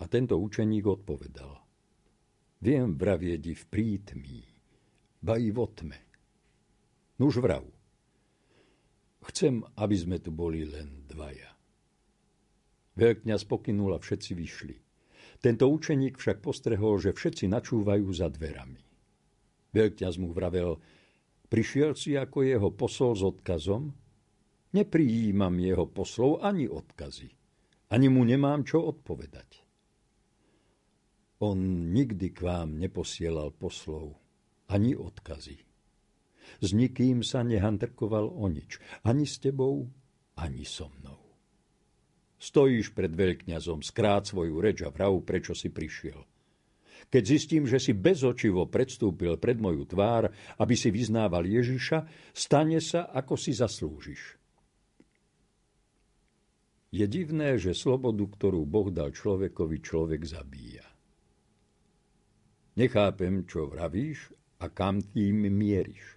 A 0.00 0.04
tento 0.08 0.38
učeník 0.40 0.86
odpovedal, 0.86 1.60
viem 2.62 2.96
vravieť 2.96 3.42
v 3.52 3.62
prítmí, 3.68 4.40
ba 5.20 5.36
i 5.36 5.50
v 5.52 5.58
otme. 5.60 6.05
Nuž 7.16 7.40
vrav. 7.40 7.64
Chcem, 9.26 9.64
aby 9.74 9.96
sme 9.96 10.16
tu 10.22 10.30
boli 10.30 10.62
len 10.62 11.08
dvaja. 11.08 11.56
Veľkňaz 12.96 13.44
pokynul 13.44 13.96
a 13.96 14.00
všetci 14.00 14.32
vyšli. 14.32 14.76
Tento 15.40 15.68
učeník 15.68 16.16
však 16.16 16.40
postrehol, 16.40 16.96
že 16.96 17.12
všetci 17.12 17.50
načúvajú 17.52 18.08
za 18.12 18.32
dverami. 18.32 18.80
Veľkňaz 19.76 20.14
mu 20.16 20.32
vravel, 20.32 20.80
prišiel 21.52 21.92
si 21.92 22.16
ako 22.16 22.46
jeho 22.46 22.68
posol 22.72 23.12
s 23.12 23.22
odkazom? 23.24 23.92
Neprijímam 24.72 25.56
jeho 25.60 25.84
poslov 25.88 26.40
ani 26.40 26.68
odkazy. 26.68 27.32
Ani 27.92 28.08
mu 28.08 28.24
nemám 28.24 28.64
čo 28.64 28.80
odpovedať. 28.82 29.64
On 31.44 31.58
nikdy 31.92 32.32
k 32.32 32.38
vám 32.40 32.80
neposielal 32.80 33.52
poslov, 33.52 34.16
ani 34.72 34.96
odkazy. 34.96 35.65
S 36.62 36.72
nikým 36.72 37.20
sa 37.20 37.44
nehandrkoval 37.44 38.32
o 38.32 38.46
nič, 38.48 38.80
ani 39.04 39.28
s 39.28 39.38
tebou, 39.38 39.86
ani 40.36 40.64
so 40.64 40.88
mnou. 41.00 41.20
Stojíš 42.36 42.92
pred 42.92 43.10
veľkňazom, 43.10 43.80
skrát 43.80 44.28
svoju 44.28 44.60
reč 44.60 44.84
a 44.84 44.92
vrahu, 44.92 45.24
prečo 45.24 45.56
si 45.56 45.72
prišiel. 45.72 46.20
Keď 47.06 47.22
zistím, 47.22 47.64
že 47.68 47.78
si 47.78 47.94
bezočivo 47.94 48.66
predstúpil 48.66 49.38
pred 49.38 49.56
moju 49.60 49.86
tvár, 49.86 50.32
aby 50.58 50.74
si 50.74 50.90
vyznával 50.90 51.46
Ježiša, 51.46 52.04
stane 52.34 52.82
sa, 52.82 53.08
ako 53.14 53.38
si 53.38 53.54
zaslúžiš. 53.54 54.36
Je 56.96 57.04
divné, 57.04 57.60
že 57.60 57.76
slobodu, 57.76 58.24
ktorú 58.24 58.64
Boh 58.64 58.88
dal 58.88 59.12
človekovi, 59.12 59.76
človek 59.84 60.22
zabíja. 60.24 60.86
Nechápem, 62.76 63.44
čo 63.48 63.68
vravíš 63.68 64.32
a 64.60 64.68
kam 64.68 65.00
tým 65.00 65.48
mieriš. 65.48 66.15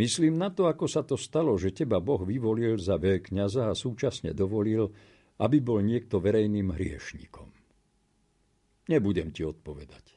Myslím 0.00 0.40
na 0.40 0.48
to, 0.48 0.64
ako 0.64 0.88
sa 0.88 1.04
to 1.04 1.20
stalo, 1.20 1.60
že 1.60 1.76
teba 1.76 2.00
Boh 2.00 2.24
vyvolil 2.24 2.80
za 2.80 2.96
veľkňaza 2.96 3.68
a 3.68 3.76
súčasne 3.76 4.32
dovolil, 4.32 4.88
aby 5.44 5.60
bol 5.60 5.84
niekto 5.84 6.24
verejným 6.24 6.72
hriešnikom. 6.72 7.52
Nebudem 8.88 9.28
ti 9.28 9.44
odpovedať. 9.44 10.16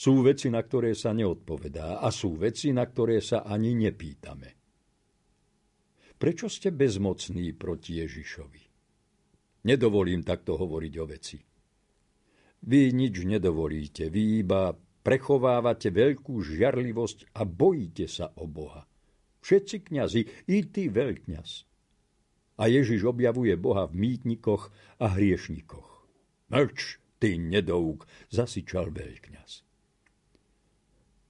Sú 0.00 0.24
veci, 0.24 0.48
na 0.48 0.64
ktoré 0.64 0.96
sa 0.96 1.12
neodpovedá 1.12 2.00
a 2.00 2.08
sú 2.08 2.40
veci, 2.40 2.72
na 2.72 2.88
ktoré 2.88 3.20
sa 3.20 3.44
ani 3.44 3.76
nepýtame. 3.76 4.48
Prečo 6.16 6.48
ste 6.48 6.72
bezmocní 6.72 7.52
proti 7.52 8.00
Ježišovi? 8.00 8.62
Nedovolím 9.68 10.24
takto 10.24 10.56
hovoriť 10.56 10.94
o 10.96 11.04
veci. 11.04 11.36
Vy 12.64 12.80
nič 12.96 13.28
nedovolíte, 13.28 14.08
vy 14.08 14.40
iba 14.40 14.72
prechovávate 15.04 15.92
veľkú 15.92 16.40
žiarlivosť 16.40 17.36
a 17.36 17.44
bojíte 17.44 18.08
sa 18.08 18.32
o 18.40 18.48
Boha. 18.48 18.88
Všetci 19.42 19.76
kňazi, 19.90 20.22
i 20.46 20.56
ty 20.70 20.86
veľkňaz. 20.86 21.50
A 22.62 22.70
Ježiš 22.70 23.02
objavuje 23.10 23.58
Boha 23.58 23.90
v 23.90 23.98
mýtnikoch 23.98 24.70
a 25.02 25.18
hriešnikoch. 25.18 26.06
Mlč, 26.54 27.02
ty 27.18 27.34
nedouk, 27.42 28.06
zasičal 28.30 28.94
veľkňaz. 28.94 29.66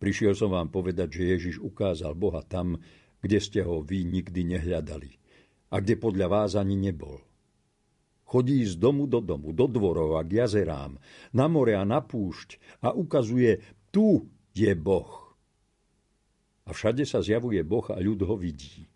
Prišiel 0.03 0.35
som 0.35 0.51
vám 0.53 0.69
povedať, 0.69 1.23
že 1.23 1.31
Ježiš 1.39 1.57
ukázal 1.63 2.19
Boha 2.19 2.43
tam, 2.43 2.77
kde 3.23 3.39
ste 3.39 3.63
ho 3.63 3.87
vy 3.87 4.03
nikdy 4.03 4.43
nehľadali 4.59 5.15
a 5.71 5.79
kde 5.79 5.95
podľa 5.95 6.27
vás 6.27 6.59
ani 6.59 6.75
nebol. 6.75 7.23
Chodí 8.27 8.67
z 8.67 8.83
domu 8.83 9.07
do 9.07 9.23
domu, 9.23 9.55
do 9.55 9.71
dvorov 9.71 10.19
a 10.19 10.27
k 10.27 10.43
jazerám, 10.43 10.99
na 11.33 11.47
more 11.47 11.79
a 11.79 11.87
na 11.87 12.03
púšť 12.03 12.83
a 12.83 12.91
ukazuje, 12.91 13.63
tu 13.95 14.27
je 14.53 14.75
Boh. 14.75 15.22
A 16.67 16.71
všade 16.71 17.03
sa 17.03 17.19
zjavuje 17.21 17.61
Boh 17.67 17.85
a 17.91 17.99
ľud 17.99 18.23
ho 18.23 18.37
vidí. 18.39 18.87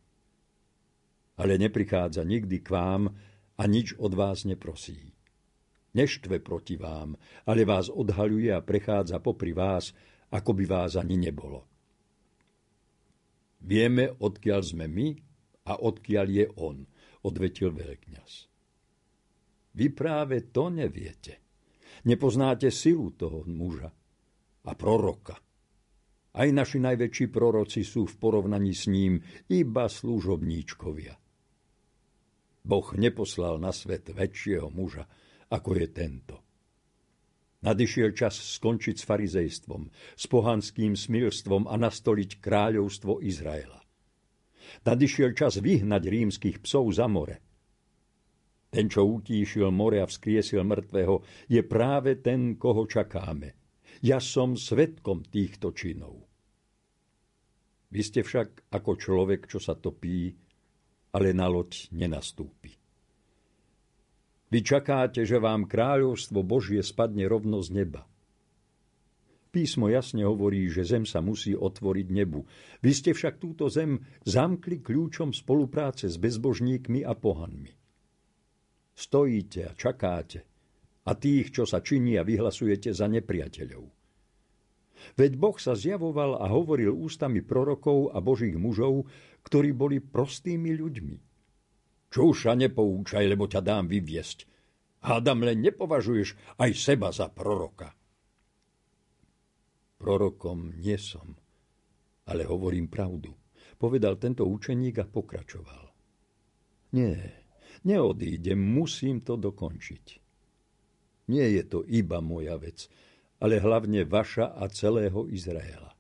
Ale 1.37 1.59
neprichádza 1.61 2.23
nikdy 2.23 2.63
k 2.63 2.69
vám 2.71 3.13
a 3.59 3.63
nič 3.67 3.99
od 3.99 4.13
vás 4.15 4.47
neprosí. 4.47 5.13
Neštve 5.97 6.45
proti 6.45 6.77
vám, 6.77 7.17
ale 7.49 7.65
vás 7.65 7.89
odhaľuje 7.89 8.53
a 8.53 8.61
prechádza 8.61 9.17
popri 9.19 9.57
vás, 9.57 9.97
ako 10.29 10.53
by 10.53 10.65
vás 10.69 10.93
ani 11.01 11.17
nebolo. 11.17 11.65
Vieme, 13.65 14.13
odkiaľ 14.21 14.61
sme 14.61 14.87
my 14.87 15.09
a 15.67 15.81
odkiaľ 15.81 16.27
je 16.29 16.47
on. 16.61 16.87
odvetil 17.27 17.75
veľkňaz. 17.75 18.33
Vy 19.75 19.87
práve 19.91 20.47
to 20.55 20.71
neviete. 20.71 21.43
Nepoznáte 22.07 22.71
silu 22.71 23.11
toho 23.19 23.43
muža 23.51 23.91
a 24.63 24.73
proroka. 24.79 25.35
Aj 26.37 26.49
naši 26.53 26.85
najväčší 26.85 27.33
proroci 27.33 27.81
sú 27.81 28.05
v 28.05 28.15
porovnaní 28.21 28.77
s 28.77 28.85
ním 28.93 29.25
iba 29.49 29.89
služobníčkovia. 29.89 31.17
Boh 32.67 32.89
neposlal 32.99 33.57
na 33.57 33.73
svet 33.73 34.13
väčšieho 34.13 34.69
muža, 34.69 35.09
ako 35.49 35.71
je 35.81 35.87
tento. 35.89 36.37
Nadišiel 37.65 38.13
čas 38.13 38.37
skončiť 38.37 38.95
s 39.01 39.09
farizejstvom, 39.09 39.83
s 40.13 40.25
pohanským 40.29 40.93
smilstvom 40.93 41.65
a 41.71 41.75
nastoliť 41.81 42.43
kráľovstvo 42.43 43.25
Izraela. 43.25 43.81
Nadišiel 44.85 45.33
čas 45.33 45.63
vyhnať 45.63 46.03
rímskych 46.05 46.61
psov 46.61 46.91
za 46.93 47.09
more. 47.09 47.41
Ten, 48.69 48.93
čo 48.93 49.09
utíšil 49.09 49.73
more 49.73 50.03
a 50.03 50.11
vzkriesil 50.11 50.61
mŕtvého, 50.67 51.49
je 51.49 51.63
práve 51.65 52.19
ten, 52.21 52.61
koho 52.61 52.85
čakáme. 52.85 53.57
Ja 54.05 54.21
som 54.21 54.59
svetkom 54.59 55.25
týchto 55.25 55.73
činov. 55.73 56.26
Vy 57.97 58.03
ste 58.05 58.21
však 58.21 58.69
ako 58.77 58.93
človek, 59.01 59.49
čo 59.49 59.57
sa 59.57 59.73
topí, 59.73 60.29
ale 61.17 61.33
na 61.33 61.49
loď 61.49 61.89
nenastúpi. 61.97 62.77
Vy 64.53 64.61
čakáte, 64.61 65.25
že 65.25 65.41
vám 65.41 65.65
kráľovstvo 65.65 66.45
Božie 66.45 66.85
spadne 66.85 67.25
rovno 67.25 67.65
z 67.65 67.73
neba. 67.73 68.05
Písmo 69.49 69.89
jasne 69.89 70.29
hovorí, 70.29 70.69
že 70.69 70.85
zem 70.85 71.09
sa 71.09 71.25
musí 71.25 71.57
otvoriť 71.57 72.07
nebu. 72.13 72.45
Vy 72.85 72.93
ste 72.93 73.17
však 73.17 73.41
túto 73.41 73.73
zem 73.73 74.05
zamkli 74.29 74.85
kľúčom 74.85 75.33
spolupráce 75.33 76.13
s 76.13 76.21
bezbožníkmi 76.21 77.01
a 77.01 77.17
pohanmi. 77.17 77.73
Stojíte 78.93 79.61
a 79.65 79.73
čakáte 79.73 80.45
a 81.09 81.17
tých, 81.17 81.49
čo 81.49 81.65
sa 81.65 81.81
činia, 81.81 82.21
vyhlasujete 82.21 82.93
za 82.93 83.09
nepriateľov. 83.09 83.96
Veď 85.15 85.37
Boh 85.37 85.57
sa 85.57 85.77
zjavoval 85.77 86.41
a 86.41 86.49
hovoril 86.51 86.93
ústami 86.93 87.45
prorokov 87.45 88.11
a 88.13 88.21
božích 88.21 88.57
mužov, 88.57 89.09
ktorí 89.47 89.71
boli 89.77 90.03
prostými 90.03 90.75
ľuďmi. 90.75 91.17
Čúša 92.11 92.57
nepoučaj, 92.57 93.25
lebo 93.29 93.47
ťa 93.47 93.61
dám 93.61 93.87
vyviesť. 93.93 94.49
Hádam 95.05 95.45
len 95.47 95.63
nepovažuješ 95.63 96.59
aj 96.59 96.71
seba 96.75 97.13
za 97.13 97.31
proroka. 97.31 97.95
Prorokom 99.97 100.77
nie 100.77 100.99
som, 101.01 101.39
ale 102.29 102.45
hovorím 102.45 102.91
pravdu, 102.91 103.33
povedal 103.81 104.21
tento 104.21 104.45
učeník 104.45 105.01
a 105.01 105.07
pokračoval. 105.09 105.85
Nie, 106.97 107.17
neodídem, 107.85 108.59
musím 108.61 109.25
to 109.25 109.41
dokončiť. 109.41 110.07
Nie 111.27 111.47
je 111.59 111.63
to 111.67 111.83
iba 111.87 112.23
moja 112.23 112.55
vec, 112.59 112.87
ale 113.47 113.63
hlavne 113.63 114.03
vaša 114.03 114.59
a 114.59 114.67
celého 114.67 115.31
Izraela. 115.31 115.95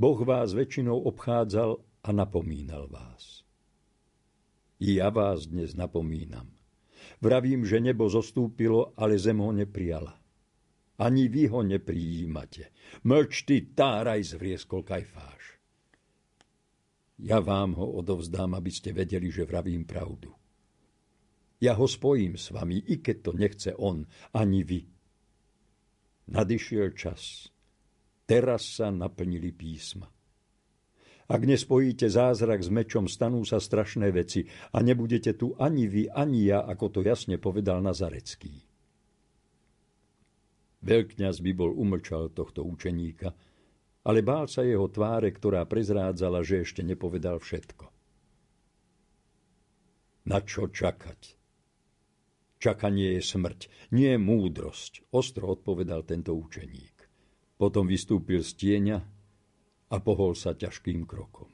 Boh 0.00 0.16
vás 0.24 0.56
väčšinou 0.56 1.04
obchádzal 1.04 1.84
a 2.00 2.08
napomínal 2.16 2.88
vás. 2.88 3.44
I 4.80 5.04
ja 5.04 5.12
vás 5.12 5.52
dnes 5.52 5.76
napomínam. 5.76 6.48
Vravím, 7.20 7.68
že 7.68 7.84
nebo 7.84 8.08
zostúpilo, 8.08 8.96
ale 8.96 9.20
zem 9.20 9.36
ho 9.36 9.52
neprijala. 9.52 10.16
Ani 10.96 11.28
vy 11.28 11.52
ho 11.52 11.60
neprijímate. 11.60 12.72
Mlč 13.04 13.44
ty, 13.44 13.68
táraj, 13.76 14.32
zvrieskol 14.32 14.88
Kajfáš. 14.88 15.60
Ja 17.20 17.44
vám 17.44 17.76
ho 17.76 18.00
odovzdám, 18.00 18.56
aby 18.56 18.72
ste 18.72 18.96
vedeli, 18.96 19.28
že 19.28 19.44
vravím 19.44 19.84
pravdu. 19.84 20.32
Ja 21.60 21.76
ho 21.76 21.84
spojím 21.84 22.40
s 22.40 22.48
vami, 22.48 22.80
i 22.80 22.96
keď 22.96 23.16
to 23.20 23.30
nechce 23.36 23.70
on, 23.76 24.08
ani 24.32 24.64
vy. 24.64 24.97
Nadišiel 26.28 26.92
čas. 26.92 27.48
Teraz 28.28 28.76
sa 28.76 28.92
naplnili 28.92 29.48
písma. 29.48 30.12
Ak 31.28 31.44
nespojíte 31.44 32.08
zázrak 32.08 32.64
s 32.64 32.68
mečom, 32.72 33.04
stanú 33.08 33.44
sa 33.44 33.60
strašné 33.60 34.12
veci 34.12 34.48
a 34.72 34.80
nebudete 34.80 35.36
tu 35.36 35.56
ani 35.60 35.88
vy, 35.88 36.08
ani 36.08 36.48
ja, 36.48 36.64
ako 36.64 36.88
to 36.88 37.00
jasne 37.04 37.36
povedal 37.36 37.80
Nazarecký. 37.84 38.64
Veľkňaz 40.84 41.44
by 41.44 41.52
bol 41.52 41.72
umlčal 41.76 42.32
tohto 42.32 42.64
učeníka, 42.64 43.32
ale 44.08 44.24
bál 44.24 44.48
sa 44.48 44.64
jeho 44.64 44.88
tváre, 44.88 45.28
ktorá 45.32 45.64
prezrádzala, 45.68 46.40
že 46.40 46.64
ešte 46.64 46.80
nepovedal 46.80 47.40
všetko. 47.40 47.84
Na 50.28 50.44
čo 50.44 50.68
čakať? 50.68 51.37
Čakanie 52.58 53.14
je 53.18 53.22
smrť, 53.22 53.70
nie 53.94 54.10
je 54.14 54.18
múdrosť, 54.18 55.06
ostro 55.14 55.54
odpovedal 55.54 56.02
tento 56.02 56.34
učeník. 56.34 57.06
Potom 57.54 57.86
vystúpil 57.86 58.42
z 58.42 58.52
tieňa 58.58 58.98
a 59.94 59.96
pohol 60.02 60.34
sa 60.34 60.58
ťažkým 60.58 61.06
krokom. 61.06 61.50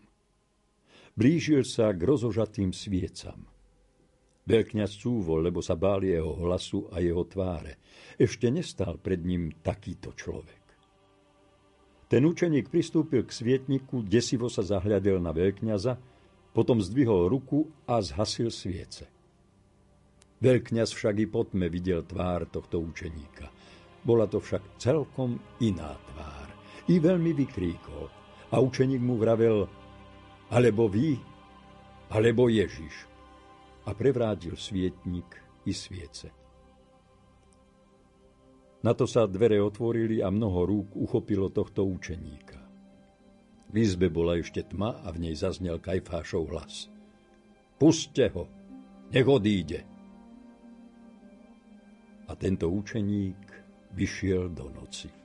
Blížil 1.12 1.62
sa 1.68 1.92
k 1.92 2.00
rozožatým 2.02 2.72
sviecam. 2.72 3.44
Veľkňaz 4.44 5.00
cúvol, 5.00 5.48
lebo 5.48 5.60
sa 5.64 5.76
bál 5.76 6.04
jeho 6.04 6.40
hlasu 6.40 6.88
a 6.92 7.00
jeho 7.00 7.24
tváre. 7.24 7.80
Ešte 8.16 8.48
nestal 8.48 9.00
pred 9.00 9.20
ním 9.20 9.52
takýto 9.60 10.12
človek. 10.12 10.64
Ten 12.08 12.28
učeník 12.28 12.68
pristúpil 12.68 13.24
k 13.24 13.32
svietniku, 13.32 14.04
desivo 14.04 14.52
sa 14.52 14.60
zahľadel 14.60 15.20
na 15.20 15.32
veľkňaza, 15.32 15.96
potom 16.52 16.80
zdvihol 16.80 17.28
ruku 17.28 17.68
a 17.88 18.00
zhasil 18.04 18.52
sviece. 18.52 19.13
Veľkňaz 20.44 20.92
však 20.92 21.24
i 21.24 21.26
potme 21.26 21.72
videl 21.72 22.04
tvár 22.04 22.44
tohto 22.52 22.84
učeníka. 22.84 23.48
Bola 24.04 24.28
to 24.28 24.44
však 24.44 24.76
celkom 24.76 25.40
iná 25.64 25.96
tvár. 26.12 26.48
I 26.92 27.00
veľmi 27.00 27.32
vykríkol– 27.32 28.06
a 28.54 28.62
učeník 28.62 29.02
mu 29.02 29.18
vravel, 29.18 29.66
alebo 30.54 30.86
vy, 30.86 31.18
alebo 32.14 32.46
Ježiš. 32.46 33.10
A 33.84 33.90
prevrátil 33.92 34.54
svietnik 34.54 35.26
i 35.66 35.74
sviece. 35.74 36.30
Na 38.84 38.94
to 38.94 39.08
sa 39.10 39.26
dvere 39.26 39.58
otvorili 39.58 40.22
a 40.22 40.30
mnoho 40.30 40.60
rúk 40.68 40.88
uchopilo 40.94 41.50
tohto 41.50 41.82
učeníka. 41.82 42.60
V 43.72 43.74
izbe 43.80 44.12
bola 44.12 44.38
ešte 44.38 44.62
tma 44.62 45.02
a 45.02 45.08
v 45.10 45.28
nej 45.28 45.34
zaznel 45.34 45.82
Kajfášov 45.82 46.52
hlas. 46.52 46.88
Puste 47.80 48.30
ho, 48.30 48.46
nech 49.10 49.26
odíde. 49.26 49.93
A 52.28 52.34
tento 52.34 52.70
učeník 52.70 53.64
vyšiel 53.92 54.48
do 54.48 54.70
noci. 54.70 55.23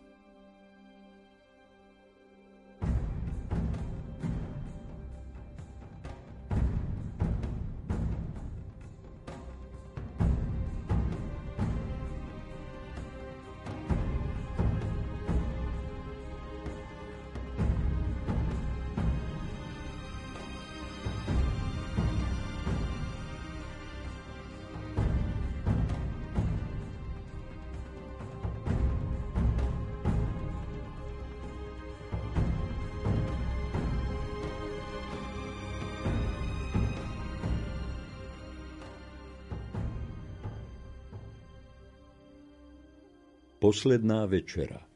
Posledná 43.59 44.23
večera 44.23 44.87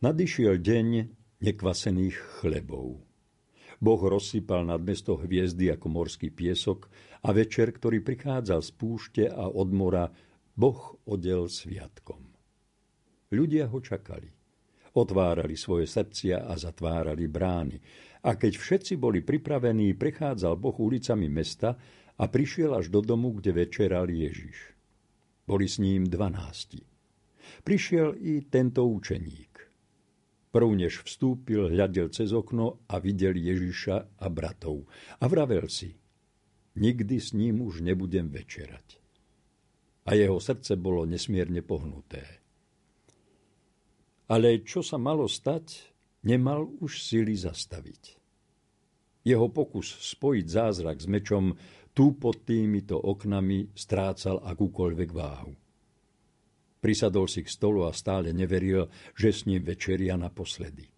Nadišiel 0.00 0.56
deň 0.56 0.88
nekvasených 1.44 2.16
chlebov. 2.40 3.04
Boh 3.76 4.00
rozsypal 4.00 4.64
nad 4.64 4.80
mesto 4.80 5.20
hviezdy 5.20 5.76
ako 5.76 5.92
morský 5.92 6.32
piesok 6.32 6.88
a 7.20 7.36
večer, 7.36 7.76
ktorý 7.76 8.00
prichádzal 8.00 8.64
z 8.64 8.70
púšte 8.80 9.24
a 9.28 9.44
od 9.44 9.76
mora, 9.76 10.08
Boh 10.56 10.96
odel 11.04 11.52
sviatkom. 11.52 12.32
Ľudia 13.28 13.68
ho 13.68 13.76
čakali. 13.84 14.32
Otvárali 14.96 15.52
svoje 15.52 15.84
srdcia 15.84 16.48
a 16.48 16.56
zatvárali 16.56 17.28
brány. 17.28 17.76
A 18.24 18.40
keď 18.40 18.56
všetci 18.56 18.96
boli 18.96 19.20
pripravení, 19.20 19.92
prechádzal 19.92 20.56
Boh 20.56 20.80
ulicami 20.80 21.28
mesta 21.28 21.76
a 22.16 22.24
prišiel 22.24 22.72
až 22.72 22.88
do 22.88 23.04
domu, 23.04 23.36
kde 23.36 23.52
večeral 23.52 24.08
Ježiš. 24.08 24.75
Boli 25.46 25.70
s 25.70 25.78
ním 25.78 26.10
dvanásti. 26.10 26.82
Prišiel 27.62 28.18
i 28.18 28.42
tento 28.50 28.82
učeník. 28.82 29.54
Prv 30.50 30.68
než 30.74 31.06
vstúpil, 31.06 31.70
hľadel 31.70 32.10
cez 32.10 32.34
okno 32.34 32.82
a 32.90 32.98
videl 32.98 33.38
Ježiša 33.38 34.18
a 34.18 34.26
bratov. 34.26 34.90
A 35.22 35.24
vravel 35.30 35.70
si, 35.70 35.94
nikdy 36.74 37.16
s 37.20 37.30
ním 37.32 37.62
už 37.62 37.86
nebudem 37.86 38.26
večerať. 38.26 38.98
A 40.06 40.14
jeho 40.14 40.38
srdce 40.38 40.78
bolo 40.78 41.02
nesmierne 41.06 41.62
pohnuté. 41.62 42.22
Ale 44.26 44.66
čo 44.66 44.82
sa 44.82 44.98
malo 44.98 45.30
stať, 45.30 45.94
nemal 46.26 46.66
už 46.82 47.02
sily 47.02 47.38
zastaviť. 47.38 48.18
Jeho 49.26 49.50
pokus 49.50 49.90
spojiť 50.14 50.46
zázrak 50.46 51.02
s 51.02 51.06
mečom 51.10 51.58
tu 51.96 52.12
pod 52.12 52.44
týmito 52.44 53.00
oknami 53.00 53.72
strácal 53.72 54.44
akúkoľvek 54.44 55.10
váhu. 55.16 55.56
Prisadol 56.76 57.24
si 57.24 57.40
k 57.40 57.48
stolu 57.48 57.88
a 57.88 57.96
stále 57.96 58.36
neveril, 58.36 58.92
že 59.16 59.32
s 59.32 59.48
ním 59.48 59.64
večeria 59.64 60.20
naposledy. 60.20 60.92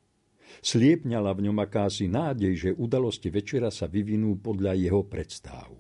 Sliepňala 0.59 1.31
v 1.39 1.49
ňom 1.49 1.59
akási 1.63 2.11
nádej, 2.11 2.53
že 2.59 2.71
udalosti 2.75 3.31
večera 3.31 3.71
sa 3.71 3.87
vyvinú 3.87 4.43
podľa 4.43 4.75
jeho 4.75 5.07
predstáv. 5.07 5.71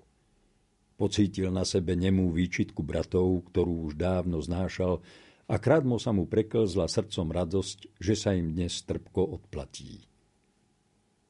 Pocítil 0.95 1.51
na 1.51 1.67
sebe 1.67 1.99
nemú 1.99 2.31
výčitku 2.31 2.87
bratov, 2.87 3.51
ktorú 3.51 3.91
už 3.91 3.99
dávno 3.99 4.39
znášal 4.39 5.03
a 5.51 5.55
krátmo 5.59 5.99
sa 5.99 6.15
mu 6.15 6.31
preklzla 6.31 6.87
srdcom 6.87 7.35
radosť, 7.35 7.99
že 7.99 8.15
sa 8.15 8.39
im 8.39 8.55
dnes 8.55 8.87
trpko 8.87 9.35
odplatí. 9.35 10.07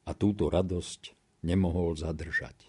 A 0.05 0.13
túto 0.13 0.53
radosť 0.53 1.17
nemohol 1.41 1.97
zadržať. 1.97 2.68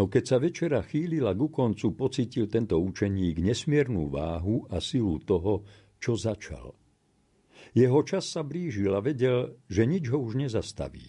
No 0.00 0.08
keď 0.08 0.24
sa 0.24 0.40
večera 0.40 0.80
chýlila 0.80 1.36
ku 1.36 1.52
koncu, 1.52 1.92
pocítil 1.92 2.48
tento 2.48 2.80
učeník 2.80 3.44
nesmiernu 3.44 4.08
váhu 4.08 4.64
a 4.72 4.80
silu 4.80 5.20
toho, 5.20 5.60
čo 6.00 6.16
začal. 6.16 6.72
Jeho 7.76 8.00
čas 8.08 8.32
sa 8.32 8.40
blížil 8.40 8.96
a 8.96 9.04
vedel, 9.04 9.60
že 9.68 9.84
nič 9.84 10.08
ho 10.08 10.24
už 10.24 10.40
nezastaví. 10.40 11.04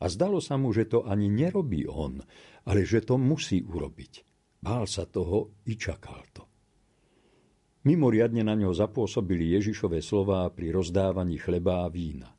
A 0.00 0.08
zdalo 0.08 0.40
sa 0.40 0.56
mu, 0.56 0.72
že 0.72 0.88
to 0.88 1.04
ani 1.04 1.28
nerobí 1.28 1.84
on, 1.84 2.24
ale 2.64 2.88
že 2.88 3.04
to 3.04 3.20
musí 3.20 3.60
urobiť. 3.60 4.24
Bál 4.64 4.88
sa 4.88 5.04
toho 5.04 5.60
i 5.68 5.76
čakal 5.76 6.24
to. 6.32 6.48
Mimoriadne 7.84 8.40
na 8.40 8.56
ňo 8.56 8.72
zapôsobili 8.72 9.52
Ježišové 9.60 10.00
slová 10.00 10.48
pri 10.48 10.72
rozdávaní 10.72 11.36
chleba 11.36 11.84
a 11.84 11.92
vína. 11.92 12.32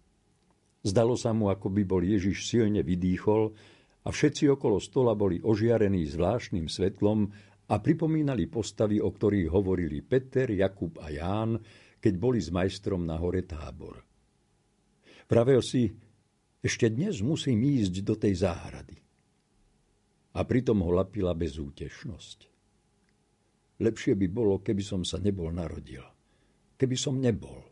Zdalo 0.82 1.14
sa 1.14 1.38
mu, 1.38 1.54
ako 1.54 1.70
by 1.70 1.86
bol 1.86 2.02
Ježiš 2.02 2.50
silne 2.50 2.82
vydýchol 2.82 3.54
a 4.02 4.10
všetci 4.10 4.50
okolo 4.50 4.82
stola 4.82 5.14
boli 5.14 5.38
ožiarení 5.38 6.10
zvláštnym 6.10 6.66
svetlom 6.66 7.30
a 7.70 7.76
pripomínali 7.78 8.50
postavy, 8.50 8.98
o 8.98 9.14
ktorých 9.14 9.50
hovorili 9.54 10.02
Peter, 10.02 10.50
Jakub 10.50 10.98
a 11.00 11.14
Ján, 11.14 11.62
keď 12.02 12.14
boli 12.18 12.42
s 12.42 12.50
majstrom 12.50 13.06
na 13.06 13.16
hore 13.22 13.46
tábor. 13.46 14.02
Pravel 15.30 15.62
si, 15.62 15.88
ešte 16.62 16.90
dnes 16.90 17.22
musím 17.22 17.62
ísť 17.62 17.94
do 18.04 18.18
tej 18.18 18.42
záhrady 18.42 18.98
a 20.36 20.40
pritom 20.44 20.82
ho 20.84 20.92
lapila 20.92 21.32
bezútešnosť. 21.38 22.40
Lepšie 23.82 24.14
by 24.14 24.28
bolo, 24.30 24.62
keby 24.62 24.84
som 24.86 25.02
sa 25.02 25.18
nebol 25.18 25.50
narodil. 25.50 26.06
Keby 26.78 26.98
som 26.98 27.18
nebol. 27.18 27.66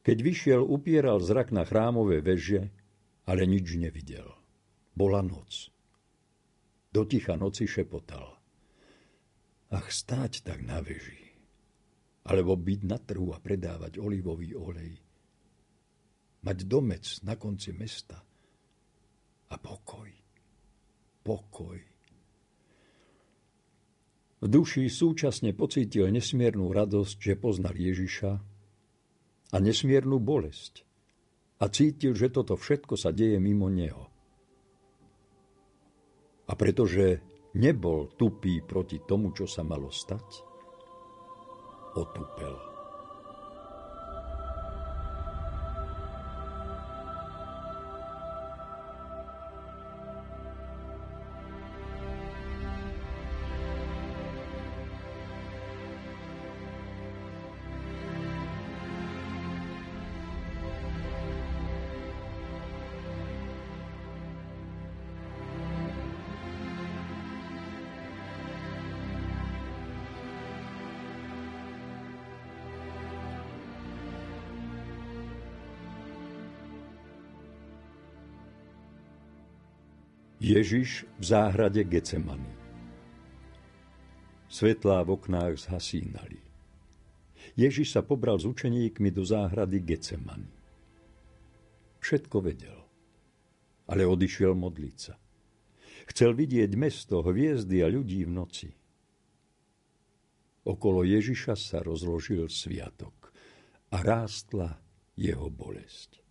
Keď 0.00 0.18
vyšiel, 0.24 0.60
upieral 0.64 1.20
zrak 1.20 1.52
na 1.52 1.68
chrámové 1.68 2.24
veže, 2.24 2.72
ale 3.28 3.44
nič 3.44 3.76
nevidel. 3.76 4.37
Bola 4.98 5.22
noc. 5.22 5.70
Do 6.90 7.06
ticha 7.06 7.38
noci 7.38 7.70
šepotal. 7.70 8.34
Ach, 9.70 9.86
stáť 9.86 10.42
tak 10.42 10.66
na 10.66 10.82
veži. 10.82 11.30
Alebo 12.26 12.58
byť 12.58 12.80
na 12.82 12.98
trhu 12.98 13.30
a 13.30 13.38
predávať 13.38 14.02
olivový 14.02 14.58
olej. 14.58 14.98
Mať 16.42 16.58
domec 16.66 17.06
na 17.22 17.38
konci 17.38 17.70
mesta. 17.70 18.18
A 19.48 19.54
pokoj 19.54 20.18
pokoj. 21.28 21.76
V 24.38 24.46
duši 24.48 24.88
súčasne 24.88 25.52
pocítil 25.52 26.08
nesmiernu 26.08 26.72
radosť, 26.72 27.16
že 27.20 27.34
poznal 27.36 27.76
Ježiša 27.76 28.32
a 29.52 29.56
nesmiernu 29.60 30.16
bolesť 30.16 30.88
a 31.60 31.68
cítil, 31.68 32.16
že 32.16 32.32
toto 32.32 32.56
všetko 32.56 32.96
sa 32.96 33.12
deje 33.12 33.36
mimo 33.42 33.68
neho. 33.68 34.07
A 36.48 36.52
pretože 36.56 37.20
nebol 37.56 38.08
tupý 38.16 38.64
proti 38.64 39.00
tomu, 39.04 39.32
čo 39.36 39.44
sa 39.44 39.60
malo 39.64 39.92
stať, 39.92 40.44
otupel. 41.96 42.67
Ježiš 80.38 81.02
v 81.18 81.24
záhrade 81.26 81.82
Gecemany. 81.82 82.46
Svetlá 84.46 85.02
v 85.02 85.18
oknách 85.18 85.66
zhasínali. 85.66 86.38
Ježiš 87.58 87.98
sa 87.98 88.06
pobral 88.06 88.38
s 88.38 88.46
učeníkmi 88.46 89.10
do 89.10 89.26
záhrady 89.26 89.82
Gecemany. 89.82 90.46
Všetko 91.98 92.38
vedel, 92.38 92.78
ale 93.90 94.06
odišiel 94.06 94.54
modliť 94.54 94.96
sa. 94.96 95.18
Chcel 96.06 96.38
vidieť 96.38 96.70
mesto, 96.78 97.18
hviezdy 97.18 97.82
a 97.82 97.90
ľudí 97.90 98.22
v 98.22 98.30
noci. 98.30 98.70
Okolo 100.62 101.02
Ježiša 101.02 101.58
sa 101.58 101.82
rozložil 101.82 102.46
sviatok 102.46 103.34
a 103.90 104.06
rástla 104.06 104.78
jeho 105.18 105.50
bolesť. 105.50 106.27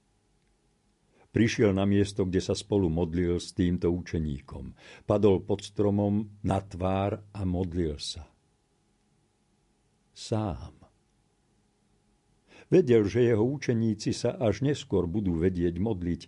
Prišiel 1.38 1.70
na 1.70 1.86
miesto, 1.86 2.26
kde 2.26 2.42
sa 2.42 2.58
spolu 2.58 2.90
modlil 2.90 3.38
s 3.38 3.54
týmto 3.54 3.94
učeníkom. 3.94 4.74
Padol 5.06 5.46
pod 5.46 5.62
stromom 5.62 6.42
na 6.42 6.58
tvár 6.66 7.22
a 7.30 7.46
modlil 7.46 8.02
sa. 8.02 8.26
Sám. 10.18 10.74
Vedel, 12.74 13.06
že 13.06 13.22
jeho 13.22 13.46
učeníci 13.46 14.18
sa 14.18 14.34
až 14.42 14.66
neskôr 14.66 15.06
budú 15.06 15.38
vedieť 15.38 15.78
modliť, 15.78 16.22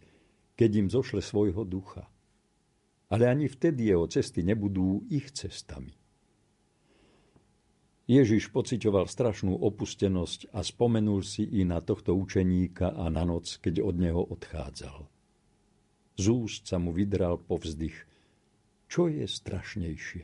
keď 0.54 0.70
im 0.78 0.88
zošle 0.94 1.26
svojho 1.26 1.66
ducha. 1.66 2.06
Ale 3.10 3.26
ani 3.26 3.50
vtedy 3.50 3.90
jeho 3.90 4.06
cesty 4.06 4.46
nebudú 4.46 5.10
ich 5.10 5.34
cestami. 5.34 5.99
Ježiš 8.10 8.50
pocitoval 8.50 9.06
strašnú 9.06 9.54
opustenosť 9.54 10.50
a 10.58 10.66
spomenul 10.66 11.22
si 11.22 11.46
i 11.46 11.62
na 11.62 11.78
tohto 11.78 12.18
učeníka 12.18 12.98
a 12.98 13.06
na 13.14 13.22
noc, 13.22 13.62
keď 13.62 13.86
od 13.86 13.96
neho 14.02 14.26
odchádzal. 14.26 15.06
Z 16.18 16.26
úst 16.34 16.66
sa 16.66 16.82
mu 16.82 16.90
vydral 16.90 17.38
povzdych. 17.38 17.94
Čo 18.90 19.14
je 19.14 19.30
strašnejšie? 19.30 20.24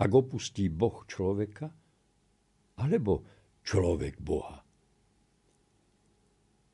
Ak 0.00 0.08
opustí 0.08 0.72
Boh 0.72 1.04
človeka, 1.04 1.68
alebo 2.80 3.28
človek 3.60 4.16
Boha? 4.16 4.64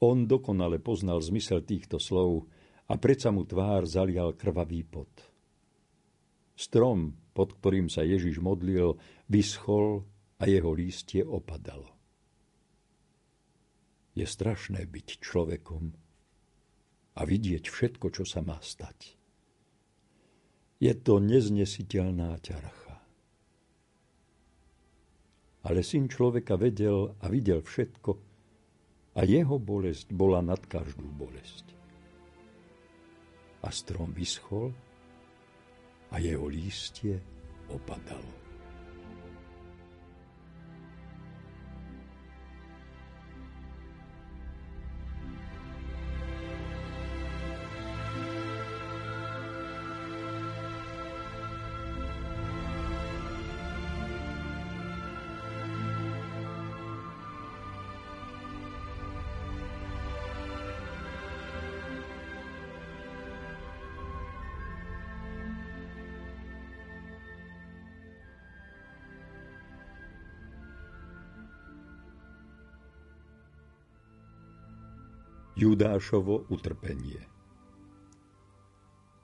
On 0.06 0.22
dokonale 0.22 0.78
poznal 0.78 1.18
zmysel 1.18 1.66
týchto 1.66 1.98
slov 1.98 2.46
a 2.86 2.94
predsa 2.94 3.34
mu 3.34 3.42
tvár 3.42 3.90
zalial 3.90 4.38
krvavý 4.38 4.86
pot. 4.86 5.10
Strom, 6.54 7.23
pod 7.34 7.58
ktorým 7.58 7.90
sa 7.90 8.06
Ježiš 8.06 8.38
modlil, 8.38 8.96
vyschol 9.26 10.06
a 10.38 10.46
jeho 10.46 10.70
lístie 10.70 11.26
opadalo. 11.26 11.90
Je 14.14 14.22
strašné 14.22 14.86
byť 14.86 15.08
človekom, 15.18 15.90
a 17.14 17.20
vidieť 17.22 17.70
všetko, 17.70 18.06
čo 18.10 18.24
sa 18.26 18.42
má 18.42 18.58
stať. 18.58 19.14
Je 20.82 20.90
to 20.98 21.22
neznesiteľná 21.22 22.34
ťarcha. 22.42 22.98
Ale 25.64 25.80
syn 25.80 26.10
človeka 26.10 26.60
vedel 26.60 27.14
a 27.22 27.26
videl 27.30 27.64
všetko 27.64 28.10
a 29.16 29.20
jeho 29.24 29.56
bolesť 29.56 30.12
bola 30.12 30.44
nad 30.44 30.60
každú 30.60 31.06
bolesť. 31.08 31.64
A 33.64 33.72
strom 33.72 34.12
vyschol 34.12 34.76
a 36.14 36.22
jeho 36.22 36.46
lístie 36.46 37.18
opadalo. 37.66 38.43
Judášovo 75.54 76.50
utrpenie 76.50 77.22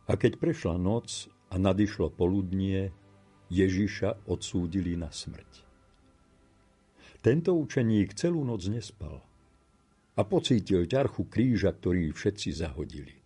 A 0.07 0.15
keď 0.15 0.39
prešla 0.39 0.79
noc 0.79 1.27
a 1.51 1.59
nadišlo 1.59 2.15
poludnie, 2.15 2.95
Ježiša 3.51 4.31
odsúdili 4.31 4.95
na 4.95 5.11
smrť. 5.11 5.67
Tento 7.19 7.51
učeník 7.59 8.15
celú 8.15 8.47
noc 8.47 8.63
nespal 8.71 9.27
a 10.15 10.23
pocítil 10.23 10.87
ťarchu 10.87 11.27
kríža, 11.27 11.75
ktorý 11.75 12.15
všetci 12.15 12.55
zahodili. 12.55 13.19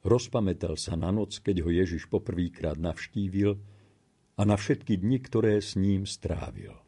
Rozpamätal 0.00 0.80
sa 0.80 0.96
na 0.96 1.12
noc, 1.12 1.44
keď 1.44 1.60
ho 1.60 1.68
Ježiš 1.68 2.08
poprvýkrát 2.08 2.80
navštívil 2.80 3.60
a 4.36 4.42
na 4.48 4.56
všetky 4.56 4.96
dni, 4.96 5.20
ktoré 5.20 5.60
s 5.60 5.76
ním 5.76 6.08
strávil. 6.08 6.83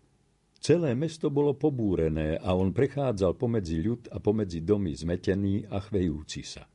Celé 0.67 0.99
mesto 0.99 1.31
bolo 1.31 1.55
pobúrené 1.55 2.43
a 2.43 2.51
on 2.59 2.75
prechádzal 2.75 3.39
pomedzi 3.39 3.87
ľud 3.87 4.11
a 4.11 4.19
pomedzi 4.19 4.67
domy 4.67 4.99
zmetený 4.99 5.63
a 5.71 5.79
chvejúci 5.79 6.43
sa. 6.43 6.67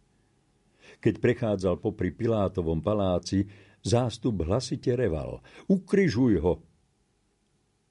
Keď 1.03 1.19
prechádzal 1.19 1.75
popri 1.75 2.15
Pilátovom 2.15 2.79
paláci, 2.79 3.43
zástup 3.83 4.47
hlasite 4.47 4.95
reval. 4.95 5.43
Ukryžuj 5.67 6.39
ho! 6.39 6.63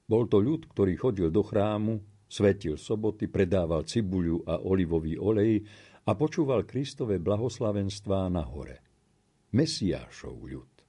Bol 0.09 0.25
to 0.25 0.41
ľud, 0.41 0.73
ktorý 0.73 0.97
chodil 0.97 1.29
do 1.29 1.45
chrámu, 1.45 2.01
svetil 2.25 2.81
soboty, 2.81 3.29
predával 3.29 3.85
cibuľu 3.85 4.41
a 4.49 4.57
olivový 4.57 5.21
olej 5.21 5.61
a 6.09 6.17
počúval 6.17 6.65
Kristove 6.65 7.21
blahoslavenstvá 7.21 8.25
na 8.33 8.41
hore. 8.41 8.81
Mesiášov 9.53 10.49
ľud. 10.49 10.80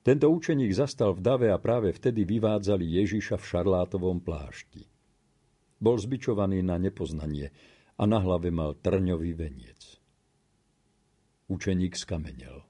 Tento 0.00 0.32
učeník 0.32 0.72
zastal 0.72 1.12
v 1.12 1.20
dave 1.20 1.48
a 1.52 1.60
práve 1.60 1.92
vtedy 1.92 2.24
vyvádzali 2.24 3.04
Ježiša 3.04 3.36
v 3.36 3.44
šarlátovom 3.44 4.24
plášti. 4.24 4.88
Bol 5.76 6.00
zbičovaný 6.00 6.64
na 6.64 6.80
nepoznanie 6.80 7.52
a 8.00 8.08
na 8.08 8.16
hlave 8.16 8.48
mal 8.48 8.80
trňový 8.80 9.36
veniec. 9.36 10.00
Učeník 11.52 12.00
skamenel. 12.00 12.64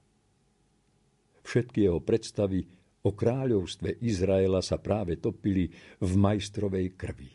Všetky 1.47 1.87
jeho 1.87 2.03
predstavy 2.03 2.67
o 3.07 3.15
kráľovstve 3.15 4.03
Izraela 4.03 4.59
sa 4.59 4.75
práve 4.75 5.15
topili 5.15 5.71
v 6.03 6.11
majstrovej 6.19 6.87
krvi. 6.99 7.31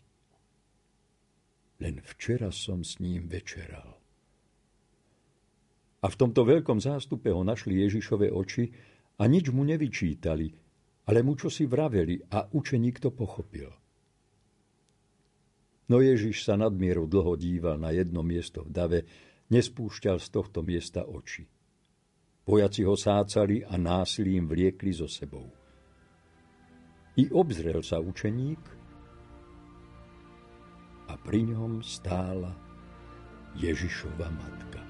Len 1.80 2.00
včera 2.04 2.52
som 2.52 2.84
s 2.84 3.00
ním 3.00 3.28
večeral. 3.28 3.96
A 6.04 6.06
v 6.06 6.16
tomto 6.16 6.44
veľkom 6.44 6.78
zástupe 6.80 7.32
ho 7.32 7.42
našli 7.42 7.80
Ježišove 7.84 8.30
oči, 8.30 8.70
a 9.16 9.22
nič 9.24 9.48
mu 9.48 9.64
nevyčítali, 9.64 10.48
ale 11.06 11.18
mu 11.24 11.38
čo 11.38 11.48
si 11.48 11.64
vraveli 11.64 12.20
a 12.34 12.44
učeník 12.50 13.00
to 13.00 13.14
pochopil. 13.14 13.70
No 15.86 16.02
Ježiš 16.02 16.42
sa 16.42 16.58
nadmieru 16.58 17.06
dlho 17.06 17.38
díval 17.38 17.78
na 17.78 17.94
jedno 17.94 18.26
miesto 18.26 18.66
v 18.66 18.70
dave, 18.74 19.00
nespúšťal 19.54 20.18
z 20.18 20.28
tohto 20.34 20.66
miesta 20.66 21.06
oči. 21.06 21.46
Vojaci 22.46 22.82
ho 22.86 22.94
sácali 22.98 23.62
a 23.62 23.74
násilím 23.78 24.50
vliekli 24.50 24.90
so 24.94 25.06
sebou. 25.06 25.46
I 27.16 27.30
obzrel 27.30 27.82
sa 27.82 28.02
učeník 28.02 28.62
a 31.06 31.14
pri 31.18 31.40
ňom 31.54 31.82
stála 31.82 32.54
Ježišova 33.58 34.28
matka. 34.30 34.85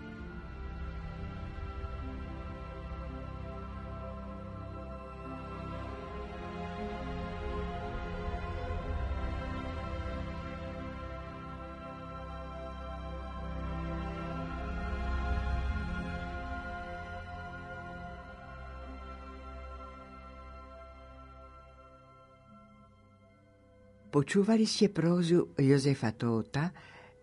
Počúvali 24.16 24.64
ste 24.64 24.88
prózu 24.88 25.52
Jozefa 25.60 26.08
Tóta, 26.16 26.72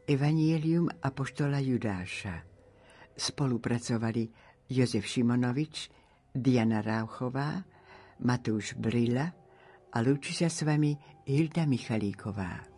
Evangelium 0.06 0.86
Apoštola 1.02 1.58
Judáša. 1.58 2.38
Spolupracovali 3.18 4.30
Jozef 4.70 5.02
Šimonovič, 5.02 5.90
Diana 6.30 6.86
Rauchová, 6.86 7.66
Matúš 8.22 8.78
Brila 8.78 9.26
a 9.90 9.98
lúči 10.06 10.38
sa 10.38 10.54
s 10.54 10.62
vami 10.62 10.94
Hilda 11.26 11.66
Michalíková. 11.66 12.73